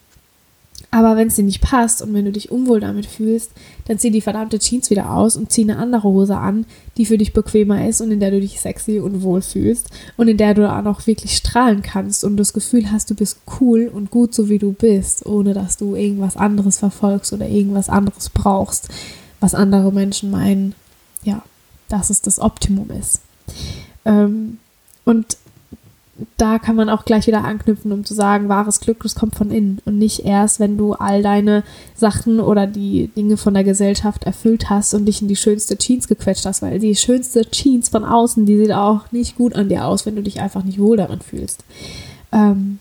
aber 0.92 1.16
wenn 1.16 1.28
es 1.28 1.36
dir 1.36 1.44
nicht 1.44 1.60
passt 1.60 2.02
und 2.02 2.12
wenn 2.14 2.24
du 2.24 2.32
dich 2.32 2.50
unwohl 2.50 2.80
damit 2.80 3.06
fühlst, 3.06 3.52
dann 3.86 3.98
zieh 3.98 4.10
die 4.10 4.20
verdammte 4.20 4.58
Jeans 4.58 4.90
wieder 4.90 5.10
aus 5.10 5.36
und 5.36 5.52
zieh 5.52 5.62
eine 5.62 5.78
andere 5.78 6.04
Hose 6.04 6.36
an, 6.36 6.66
die 6.96 7.06
für 7.06 7.16
dich 7.16 7.32
bequemer 7.32 7.86
ist 7.86 8.00
und 8.00 8.10
in 8.10 8.18
der 8.18 8.32
du 8.32 8.40
dich 8.40 8.60
sexy 8.60 8.98
und 8.98 9.22
wohl 9.22 9.40
fühlst 9.40 9.88
und 10.16 10.26
in 10.26 10.36
der 10.36 10.54
du 10.54 10.68
auch 10.68 11.06
wirklich 11.06 11.36
strahlen 11.36 11.82
kannst 11.82 12.24
und 12.24 12.36
das 12.36 12.52
Gefühl 12.52 12.90
hast, 12.90 13.08
du 13.08 13.14
bist 13.14 13.38
cool 13.60 13.90
und 13.92 14.10
gut 14.10 14.34
so 14.34 14.48
wie 14.48 14.58
du 14.58 14.72
bist, 14.72 15.26
ohne 15.26 15.54
dass 15.54 15.76
du 15.76 15.94
irgendwas 15.94 16.36
anderes 16.36 16.78
verfolgst 16.78 17.32
oder 17.32 17.48
irgendwas 17.48 17.88
anderes 17.88 18.28
brauchst, 18.28 18.88
was 19.38 19.54
andere 19.54 19.92
Menschen 19.92 20.30
meinen, 20.32 20.74
ja, 21.22 21.42
dass 21.88 22.10
es 22.10 22.20
das 22.20 22.40
Optimum 22.40 22.90
ist. 22.90 23.20
Ähm, 24.04 24.58
und 25.04 25.36
da 26.36 26.58
kann 26.58 26.76
man 26.76 26.88
auch 26.88 27.04
gleich 27.04 27.26
wieder 27.26 27.44
anknüpfen, 27.44 27.92
um 27.92 28.04
zu 28.04 28.14
sagen, 28.14 28.48
wahres 28.48 28.80
Glück, 28.80 29.02
das 29.02 29.14
kommt 29.14 29.34
von 29.34 29.50
innen 29.50 29.80
und 29.84 29.98
nicht 29.98 30.24
erst, 30.24 30.60
wenn 30.60 30.76
du 30.76 30.92
all 30.94 31.22
deine 31.22 31.62
Sachen 31.94 32.40
oder 32.40 32.66
die 32.66 33.08
Dinge 33.08 33.36
von 33.36 33.54
der 33.54 33.64
Gesellschaft 33.64 34.24
erfüllt 34.24 34.70
hast 34.70 34.94
und 34.94 35.06
dich 35.06 35.22
in 35.22 35.28
die 35.28 35.36
schönste 35.36 35.76
Jeans 35.76 36.08
gequetscht 36.08 36.46
hast, 36.46 36.62
weil 36.62 36.78
die 36.78 36.96
schönste 36.96 37.48
Jeans 37.50 37.88
von 37.88 38.04
außen, 38.04 38.46
die 38.46 38.56
sieht 38.56 38.72
auch 38.72 39.10
nicht 39.12 39.36
gut 39.36 39.54
an 39.54 39.68
dir 39.68 39.86
aus, 39.86 40.06
wenn 40.06 40.16
du 40.16 40.22
dich 40.22 40.40
einfach 40.40 40.64
nicht 40.64 40.78
wohl 40.78 40.96
darin 40.96 41.20
fühlst. 41.20 41.64
Ähm, 42.32 42.78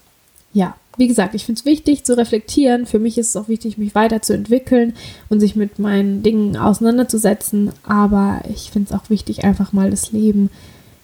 ja, 0.54 0.76
wie 0.98 1.08
gesagt, 1.08 1.34
ich 1.34 1.46
finde 1.46 1.60
es 1.60 1.66
wichtig 1.66 2.04
zu 2.04 2.18
reflektieren. 2.18 2.86
Für 2.86 3.00
mich 3.00 3.18
ist 3.18 3.30
es 3.30 3.36
auch 3.38 3.48
wichtig, 3.48 3.78
mich 3.78 3.96
weiterzuentwickeln 3.96 4.94
und 5.30 5.40
sich 5.40 5.56
mit 5.56 5.80
meinen 5.80 6.24
Dingen 6.24 6.58
auseinanderzusetzen. 6.58 7.72
Aber 7.84 8.42
ich 8.50 8.72
finde 8.72 8.94
es 8.94 9.00
auch 9.00 9.10
wichtig, 9.10 9.46
einfach 9.46 9.72
mal 9.72 9.90
das 9.90 10.12
Leben, 10.12 10.50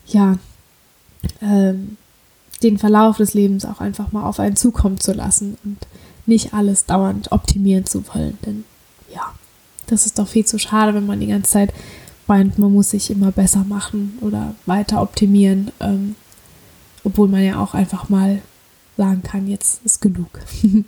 ja, 0.08 0.38
ähm, 1.42 1.98
den 2.66 2.78
Verlauf 2.78 3.18
des 3.18 3.34
Lebens 3.34 3.66
auch 3.66 3.80
einfach 3.80 4.12
mal 4.12 4.24
auf 4.24 4.40
einen 4.40 4.56
zukommen 4.56 5.00
zu 5.00 5.14
lassen 5.14 5.58
und 5.64 5.78
nicht 6.26 6.54
alles 6.54 6.86
dauernd 6.86 7.32
optimieren 7.32 7.86
zu 7.86 8.04
wollen. 8.08 8.38
Denn 8.46 8.64
ja, 9.14 9.34
das 9.88 10.06
ist 10.06 10.20
doch 10.20 10.28
viel 10.28 10.46
zu 10.46 10.58
schade, 10.58 10.94
wenn 10.94 11.06
man 11.06 11.20
die 11.20 11.28
ganze 11.28 11.52
Zeit 11.52 11.74
meint, 12.28 12.58
man 12.58 12.74
muss 12.74 12.90
sich 12.90 13.12
immer 13.12 13.32
besser 13.32 13.64
machen 13.68 14.18
oder 14.22 14.56
weiter 14.66 15.02
optimieren, 15.02 15.72
ähm, 15.80 16.16
obwohl 17.04 17.28
man 17.28 17.44
ja 17.44 17.62
auch 17.62 17.76
einfach 17.76 18.10
mal 18.10 18.42
sagen 18.98 19.22
kann, 19.22 19.48
jetzt 19.48 19.86
ist 19.86 20.02
genug. 20.02 20.40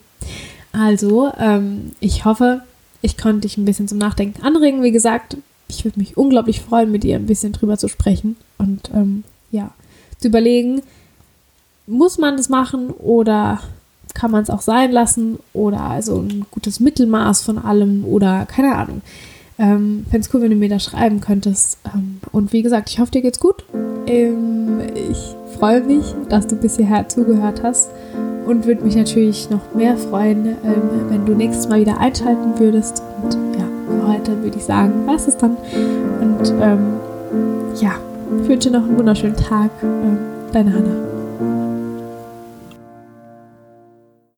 also, 0.72 1.32
ähm, 1.38 1.92
ich 2.00 2.26
hoffe, 2.26 2.63
ich 3.02 3.18
konnte 3.18 3.42
dich 3.42 3.58
ein 3.58 3.66
bisschen 3.66 3.88
zum 3.88 4.00
Nachdenken 4.00 4.42
anregen. 4.42 4.82
Wie 4.82 4.92
gesagt, 4.92 5.38
ich 5.68 5.86
würde 5.86 6.00
mich 6.00 6.18
unglaublich 6.18 6.62
freuen, 6.62 6.92
mit 6.92 7.04
dir 7.04 7.18
ein 7.18 7.28
bisschen 7.28 7.52
drüber 7.52 7.78
zu 7.78 7.88
sprechen 7.88 8.36
und 8.58 8.90
ähm, 8.94 9.24
ja, 9.52 9.72
zu 10.18 10.30
überlegen, 10.30 10.82
muss 11.88 12.17
man 12.17 12.38
das 12.38 12.50
machen 12.50 12.89
oder 12.89 13.60
kann 14.13 14.32
man 14.32 14.43
es 14.43 14.50
auch 14.50 14.62
sein 14.62 14.91
lassen 14.91 15.39
oder 15.54 15.82
also 15.82 16.19
ein 16.19 16.45
gutes 16.52 16.80
Mittelmaß 16.80 17.43
von 17.43 17.58
allem 17.58 18.04
oder 18.06 18.45
keine 18.45 18.76
Ahnung. 18.76 19.02
Ähm, 19.60 20.06
Fände 20.10 20.28
es 20.28 20.34
cool, 20.34 20.41
wenn 20.41 20.52
du 20.52 20.56
mir 20.56 20.69
da 20.69 20.80
schreiben 20.80 21.19
könntest. 21.19 21.80
Ähm, 21.93 22.19
und 22.32 22.54
wie 22.54 22.62
gesagt, 22.62 22.89
ich 22.89 23.00
hoffe, 23.00 23.12
dir 23.12 23.21
geht's 23.21 23.39
gut. 23.39 23.63
Ähm, 24.06 24.80
ich 25.10 25.36
freue 25.58 25.82
mich, 25.82 26.13
dass 26.30 26.45
du 26.45 26.56
bis 26.56 26.78
hierher 26.78 27.10
zugehört 27.10 27.63
hast 27.63 27.89
und 28.45 28.65
würde 28.65 28.84
mich 28.84 28.95
natürlich 28.95 29.50
noch 29.50 29.73
mehr 29.73 29.97
freuen, 29.97 30.45
ähm, 30.45 31.10
wenn 31.10 31.26
du 31.26 31.34
nächstes 31.34 31.67
Mal 31.67 31.82
wieder 31.82 32.00
einschalten 32.00 32.60
würdest. 32.60 33.02
Und 33.23 33.34
ja, 33.34 33.67
für 33.88 34.08
heute 34.08 34.43
würde 34.43 34.58
ich 34.58 34.63
sagen, 34.63 34.93
was 35.06 35.28
ist 35.28 35.41
dann? 35.41 35.58
Und 36.21 36.54
ähm, 36.62 36.80
ja, 37.82 37.95
ich 38.41 38.47
wünsche 38.47 38.69
noch 38.69 38.84
einen 38.84 38.97
wunderschönen 38.97 39.36
Tag. 39.36 39.71
Ähm, 39.82 40.17
deine 40.54 40.73
Hannah. 40.73 41.16